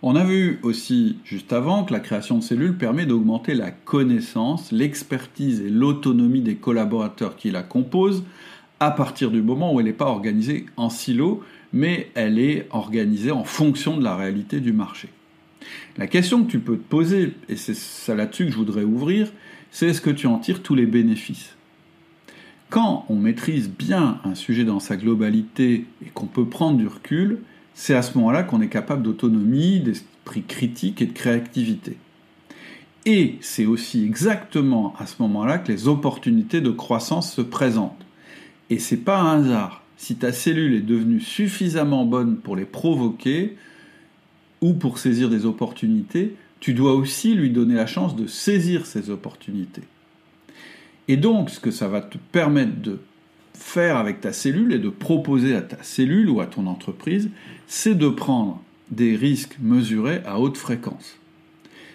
On 0.00 0.14
a 0.14 0.22
vu 0.22 0.60
aussi 0.62 1.18
juste 1.24 1.52
avant 1.52 1.82
que 1.82 1.92
la 1.92 1.98
création 1.98 2.38
de 2.38 2.44
cellules 2.44 2.78
permet 2.78 3.04
d'augmenter 3.04 3.54
la 3.54 3.72
connaissance, 3.72 4.70
l'expertise 4.70 5.60
et 5.60 5.70
l'autonomie 5.70 6.40
des 6.40 6.54
collaborateurs 6.54 7.34
qui 7.34 7.50
la 7.50 7.64
composent 7.64 8.22
à 8.78 8.92
partir 8.92 9.32
du 9.32 9.42
moment 9.42 9.74
où 9.74 9.80
elle 9.80 9.86
n'est 9.86 9.92
pas 9.92 10.06
organisée 10.06 10.66
en 10.76 10.88
silo, 10.88 11.42
mais 11.72 12.10
elle 12.14 12.38
est 12.38 12.68
organisée 12.70 13.32
en 13.32 13.42
fonction 13.42 13.96
de 13.96 14.04
la 14.04 14.14
réalité 14.14 14.60
du 14.60 14.72
marché. 14.72 15.08
La 15.96 16.06
question 16.06 16.44
que 16.44 16.50
tu 16.50 16.60
peux 16.60 16.76
te 16.76 16.88
poser, 16.88 17.34
et 17.48 17.56
c'est 17.56 17.74
ça 17.74 18.14
là-dessus 18.14 18.46
que 18.46 18.52
je 18.52 18.56
voudrais 18.56 18.84
ouvrir, 18.84 19.32
c'est 19.70 19.88
est-ce 19.88 20.00
que 20.00 20.10
tu 20.10 20.26
en 20.26 20.38
tires 20.38 20.62
tous 20.62 20.74
les 20.74 20.86
bénéfices? 20.86 21.56
Quand 22.70 23.06
on 23.08 23.16
maîtrise 23.16 23.70
bien 23.70 24.20
un 24.24 24.34
sujet 24.34 24.64
dans 24.64 24.80
sa 24.80 24.96
globalité 24.96 25.86
et 26.04 26.10
qu'on 26.12 26.26
peut 26.26 26.46
prendre 26.46 26.76
du 26.76 26.86
recul, 26.86 27.38
c'est 27.74 27.94
à 27.94 28.02
ce 28.02 28.16
moment-là 28.18 28.42
qu'on 28.42 28.60
est 28.60 28.68
capable 28.68 29.02
d'autonomie, 29.02 29.80
d'esprit 29.80 30.42
critique 30.42 31.00
et 31.00 31.06
de 31.06 31.12
créativité. 31.12 31.96
Et 33.06 33.36
c'est 33.40 33.64
aussi 33.64 34.04
exactement 34.04 34.94
à 34.98 35.06
ce 35.06 35.22
moment-là 35.22 35.58
que 35.58 35.72
les 35.72 35.88
opportunités 35.88 36.60
de 36.60 36.70
croissance 36.70 37.32
se 37.32 37.40
présentent. 37.40 38.04
Et 38.68 38.78
c'est 38.78 38.98
pas 38.98 39.18
un 39.18 39.40
hasard. 39.40 39.82
Si 39.96 40.16
ta 40.16 40.32
cellule 40.32 40.74
est 40.74 40.80
devenue 40.80 41.20
suffisamment 41.20 42.04
bonne 42.04 42.36
pour 42.36 42.54
les 42.54 42.66
provoquer 42.66 43.56
ou 44.60 44.74
pour 44.74 44.98
saisir 44.98 45.28
des 45.28 45.46
opportunités, 45.46 46.34
tu 46.60 46.74
dois 46.74 46.94
aussi 46.94 47.34
lui 47.34 47.50
donner 47.50 47.74
la 47.74 47.86
chance 47.86 48.16
de 48.16 48.26
saisir 48.26 48.86
ces 48.86 49.10
opportunités. 49.10 49.82
Et 51.06 51.16
donc, 51.16 51.50
ce 51.50 51.60
que 51.60 51.70
ça 51.70 51.88
va 51.88 52.00
te 52.00 52.18
permettre 52.32 52.80
de 52.80 52.98
faire 53.54 53.96
avec 53.96 54.20
ta 54.20 54.32
cellule 54.32 54.72
et 54.72 54.78
de 54.78 54.88
proposer 54.88 55.54
à 55.54 55.62
ta 55.62 55.82
cellule 55.82 56.28
ou 56.28 56.40
à 56.40 56.46
ton 56.46 56.66
entreprise, 56.66 57.30
c'est 57.66 57.94
de 57.94 58.08
prendre 58.08 58.62
des 58.90 59.16
risques 59.16 59.56
mesurés 59.60 60.20
à 60.24 60.38
haute 60.38 60.56
fréquence. 60.56 61.16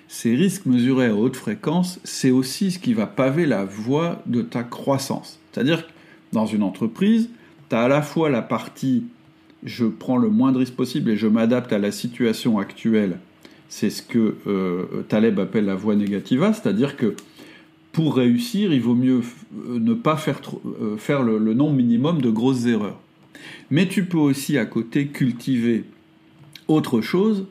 Ces 0.08 0.36
risques 0.36 0.65
mesurés 0.65 1.08
à 1.08 1.15
haute 1.15 1.36
fréquence, 1.36 1.99
c'est 2.04 2.32
aussi 2.32 2.71
ce 2.71 2.80
qui 2.80 2.93
va 2.93 3.08
paver 3.08 3.45
la 3.45 3.65
voie 3.65 4.21
de 4.26 4.41
ta 4.41 4.63
croissance. 4.63 5.39
C'est-à-dire 5.52 5.88
que 5.88 5.91
dans 6.34 6.45
une 6.45 6.63
entreprise, 6.63 7.30
tu 7.69 7.76
as 7.76 7.82
à 7.82 7.88
la 7.88 8.02
fois 8.02 8.30
la 8.30 8.41
partie 8.41 9.06
je 9.65 9.86
prends 9.86 10.17
le 10.17 10.30
moins 10.30 10.52
de 10.52 10.58
risques 10.58 10.76
possible 10.76 11.10
et 11.12 11.17
je 11.17 11.28
m'adapte 11.28 11.71
à 11.73 11.80
la 11.80 11.91
situation 11.91 12.60
actuelle. 12.60 13.19
C'est 13.69 13.89
ce 13.89 14.02
que 14.02 14.36
euh, 14.45 15.04
Taleb 15.08 15.39
appelle 15.39 15.65
la 15.65 15.76
voie 15.76 15.95
négativa, 15.95 16.54
c'est-à-dire 16.54 16.95
que 16.97 17.15
pour 17.91 18.15
réussir, 18.15 18.73
il 18.73 18.82
vaut 18.82 18.95
mieux 18.95 19.21
euh, 19.67 19.80
ne 19.80 19.93
pas 19.93 20.17
faire, 20.17 20.41
euh, 20.82 21.39
le, 21.39 21.54
nombre 21.54 21.73
minimum 21.73 22.21
de 22.21 22.30
grosses 22.30 22.65
erreurs. 22.65 22.99
Mais 23.71 23.88
tu 23.88 24.06
peux 24.06 24.17
aussi 24.17 24.58
à 24.58 24.65
côté 24.65 25.08
cultiver 25.08 25.86
autre 26.67 27.02
chose 27.02 27.45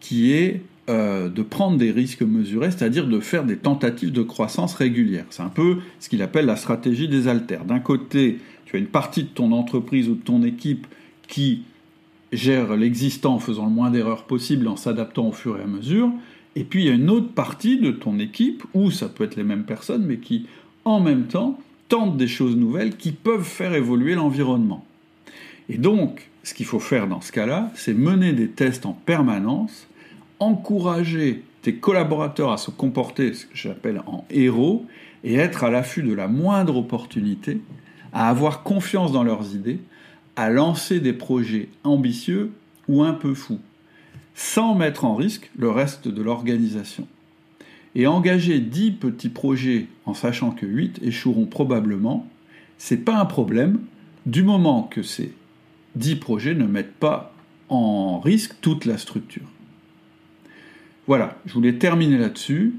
qui 0.00 0.32
est 0.32 0.62
de 0.88 1.42
prendre 1.42 1.76
des 1.76 1.92
risques 1.92 2.22
mesurés, 2.22 2.72
c'est-à-dire 2.72 3.06
de 3.06 3.20
faire 3.20 3.44
des 3.44 3.56
tentatives 3.56 4.10
de 4.10 4.22
croissance 4.22 4.74
régulières. 4.74 5.26
C'est 5.30 5.44
un 5.44 5.48
peu 5.48 5.76
ce 6.00 6.08
qu'il 6.08 6.20
appelle 6.20 6.46
la 6.46 6.56
stratégie 6.56 7.06
des 7.06 7.28
haltères. 7.28 7.64
D'un 7.64 7.78
côté, 7.78 8.38
tu 8.64 8.74
as 8.74 8.80
une 8.80 8.86
partie 8.86 9.22
de 9.22 9.28
ton 9.28 9.52
entreprise 9.52 10.08
ou 10.08 10.16
de 10.16 10.20
ton 10.20 10.42
équipe 10.42 10.88
qui 11.30 11.62
gère 12.32 12.76
l'existant 12.76 13.36
en 13.36 13.38
faisant 13.38 13.64
le 13.64 13.70
moins 13.70 13.90
d'erreurs 13.90 14.24
possible, 14.24 14.68
en 14.68 14.76
s'adaptant 14.76 15.28
au 15.28 15.32
fur 15.32 15.58
et 15.58 15.62
à 15.62 15.66
mesure, 15.66 16.10
et 16.56 16.64
puis 16.64 16.82
il 16.82 16.86
y 16.86 16.90
a 16.90 16.94
une 16.94 17.08
autre 17.08 17.32
partie 17.32 17.78
de 17.78 17.90
ton 17.90 18.18
équipe, 18.18 18.64
où 18.74 18.90
ça 18.90 19.08
peut 19.08 19.24
être 19.24 19.36
les 19.36 19.44
mêmes 19.44 19.64
personnes, 19.64 20.04
mais 20.04 20.18
qui 20.18 20.46
en 20.84 21.00
même 21.00 21.26
temps 21.26 21.58
tentent 21.88 22.16
des 22.16 22.28
choses 22.28 22.56
nouvelles 22.56 22.96
qui 22.96 23.12
peuvent 23.12 23.44
faire 23.44 23.74
évoluer 23.74 24.14
l'environnement. 24.14 24.84
Et 25.68 25.78
donc, 25.78 26.28
ce 26.42 26.54
qu'il 26.54 26.66
faut 26.66 26.80
faire 26.80 27.06
dans 27.06 27.20
ce 27.20 27.32
cas-là, 27.32 27.70
c'est 27.74 27.94
mener 27.94 28.32
des 28.32 28.48
tests 28.48 28.86
en 28.86 28.92
permanence, 28.92 29.86
encourager 30.38 31.44
tes 31.62 31.74
collaborateurs 31.74 32.50
à 32.50 32.56
se 32.56 32.70
comporter, 32.70 33.34
ce 33.34 33.46
que 33.46 33.56
j'appelle 33.56 34.02
en 34.06 34.24
héros, 34.30 34.86
et 35.22 35.34
être 35.34 35.64
à 35.64 35.70
l'affût 35.70 36.02
de 36.02 36.14
la 36.14 36.28
moindre 36.28 36.76
opportunité, 36.76 37.60
à 38.12 38.28
avoir 38.28 38.62
confiance 38.62 39.12
dans 39.12 39.22
leurs 39.22 39.54
idées, 39.54 39.78
à 40.40 40.48
lancer 40.48 41.00
des 41.00 41.12
projets 41.12 41.68
ambitieux 41.84 42.52
ou 42.88 43.02
un 43.02 43.12
peu 43.12 43.34
fous 43.34 43.60
sans 44.34 44.74
mettre 44.74 45.04
en 45.04 45.14
risque 45.14 45.50
le 45.58 45.68
reste 45.68 46.08
de 46.08 46.22
l'organisation. 46.22 47.06
Et 47.94 48.06
engager 48.06 48.58
10 48.58 48.92
petits 48.92 49.28
projets 49.28 49.88
en 50.06 50.14
sachant 50.14 50.52
que 50.52 50.64
8 50.64 51.00
échoueront 51.02 51.44
probablement, 51.44 52.26
c'est 52.78 53.04
pas 53.04 53.18
un 53.18 53.26
problème 53.26 53.80
du 54.24 54.42
moment 54.42 54.84
que 54.84 55.02
ces 55.02 55.34
10 55.96 56.16
projets 56.16 56.54
ne 56.54 56.64
mettent 56.64 56.94
pas 56.94 57.34
en 57.68 58.18
risque 58.18 58.54
toute 58.62 58.86
la 58.86 58.96
structure. 58.96 59.46
Voilà, 61.06 61.36
je 61.44 61.52
voulais 61.52 61.74
terminer 61.74 62.16
là-dessus. 62.16 62.76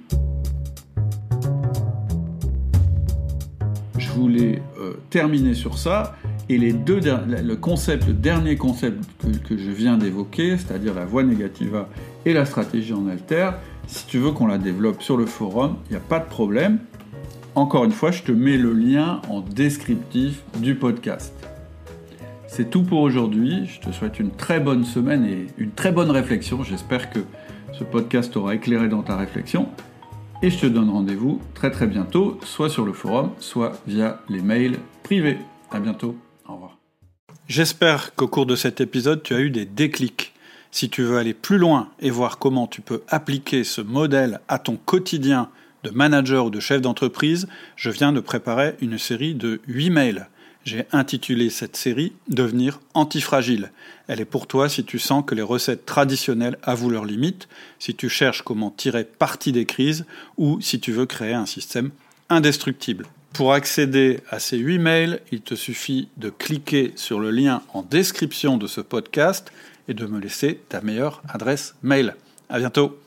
Je 3.99 4.09
voulais 4.09 4.64
euh, 4.80 4.93
terminer 5.12 5.53
sur 5.53 5.78
ça. 5.78 6.18
Et 6.52 6.58
les 6.58 6.74
deux, 6.74 6.99
le 6.99 7.56
concept, 7.56 8.08
le 8.08 8.14
dernier 8.14 8.58
concept 8.58 9.06
que, 9.47 9.58
je 9.58 9.72
viens 9.72 9.97
d'évoquer, 9.97 10.58
c'est-à-dire 10.58 10.93
la 10.93 11.06
voie 11.06 11.24
négativa 11.24 11.88
et 12.26 12.34
la 12.34 12.43
stratégie 12.43 12.91
en 12.91 13.08
alter, 13.08 13.52
si 13.88 14.06
tu 14.06 14.18
veux 14.18 14.32
qu'on 14.32 14.47
la 14.47 14.58
développe 14.58 15.02
sur 15.02 15.16
le 15.16 15.26
forum, 15.26 15.78
il 15.86 15.91
n'y 15.91 15.95
a 15.97 16.02
pas 16.02 16.20
de 16.20 16.26
problème. 16.26 16.80
Encore 17.56 17.86
une 17.86 17.93
fois, 17.93 18.12
je 18.12 18.24
te 18.24 18.34
mets 18.34 18.58
le 18.58 18.74
lien 18.74 19.22
en 19.30 19.39
descriptif 19.39 20.43
du 20.58 20.76
podcast. 20.76 21.34
C'est 22.47 22.70
tout 22.70 22.84
pour 22.84 22.99
aujourd'hui. 22.99 23.66
Je 23.68 23.80
te 23.80 23.93
souhaite 23.93 24.20
une 24.20 24.32
très 24.32 24.60
bonne 24.60 24.84
semaine 24.84 25.24
et 25.24 25.47
une 25.58 25.72
très 25.72 25.93
bonne 25.93 26.12
réflexion. 26.12 26.66
J'espère 26.66 27.12
que 27.12 27.20
Ce 27.72 27.86
podcast 27.86 28.34
t'aura 28.34 28.56
éclairé 28.56 28.89
dans 28.89 29.04
ta 29.04 29.16
réflexion 29.16 29.70
et 30.43 30.49
je 30.49 30.60
te 30.60 30.66
donne 30.66 30.89
rendez-vous 30.89 31.39
très 31.54 31.72
très 31.72 31.88
bientôt, 31.88 32.38
soit 32.43 32.70
sur 32.70 32.84
le 32.84 32.91
forum, 32.91 33.30
soit 33.39 33.72
via 33.88 34.20
les 34.28 34.41
mails 34.41 34.80
privés. 35.04 35.38
À 35.72 35.80
bientôt. 35.80 36.18
J'espère 37.47 38.16
qu'au 38.16 38.28
cours 38.28 38.45
de 38.45 38.56
cet 38.56 38.80
épisode, 38.80 39.24
tu 39.24 39.34
as 39.34 39.39
eu 39.39 39.49
des 39.49 39.66
déclics. 39.66 40.34
Si 40.72 40.89
tu 40.89 41.04
veux 41.04 41.18
aller 41.18 41.34
plus 41.34 41.58
loin 41.58 41.89
et 41.99 42.10
voir 42.10 42.38
comment 42.38 42.66
tu 42.66 42.80
peux 42.82 43.04
appliquer 43.10 43.66
ce 43.66 43.82
modèle 43.82 44.39
à 44.47 44.58
ton 44.58 44.78
quotidien 44.78 45.49
de 45.84 45.89
manager 45.89 46.45
ou 46.45 46.49
de 46.49 46.62
chef 46.62 46.82
d'entreprise, 46.82 47.47
je 47.76 47.89
viens 47.89 48.14
de 48.14 48.22
préparer 48.22 48.76
une 48.80 48.97
série 48.97 49.36
de 49.36 49.60
8 49.68 49.89
mails. 49.89 50.30
J'ai 50.64 50.86
intitulé 50.91 51.49
cette 51.49 51.76
série 51.76 52.14
Devenir 52.30 52.80
antifragile. 52.93 53.72
Elle 54.08 54.22
est 54.22 54.26
pour 54.26 54.47
toi 54.47 54.70
si 54.70 54.86
tu 54.86 54.99
sens 54.99 55.24
que 55.26 55.36
les 55.36 55.41
recettes 55.41 55.86
traditionnelles 55.86 56.58
avouent 56.62 56.91
leurs 56.91 57.06
limites, 57.06 57.49
si 57.80 57.95
tu 57.95 58.10
cherches 58.10 58.43
comment 58.43 58.70
tirer 58.70 59.04
parti 59.04 59.52
des 59.52 59.66
crises 59.66 60.06
ou 60.38 60.62
si 60.62 60.80
tu 60.80 60.91
veux 60.91 61.08
créer 61.08 61.34
un 61.34 61.47
système 61.47 61.89
indestructible. 62.30 63.08
Pour 63.34 63.54
accéder 63.54 64.20
à 64.30 64.40
ces 64.40 64.58
8 64.58 64.80
mails, 64.80 65.22
il 65.32 65.42
te 65.42 65.56
suffit 65.56 66.10
de 66.18 66.30
cliquer 66.30 66.92
sur 66.96 67.20
le 67.20 67.32
lien 67.32 67.62
en 67.74 67.82
description 67.82 68.58
de 68.58 68.68
ce 68.68 68.82
podcast 68.82 69.52
et 69.88 69.94
de 69.94 70.06
me 70.06 70.20
laisser 70.20 70.60
ta 70.70 70.82
meilleure 70.82 71.22
adresse 71.30 71.76
mail. 71.82 72.16
À 72.50 72.60
bientôt! 72.60 73.01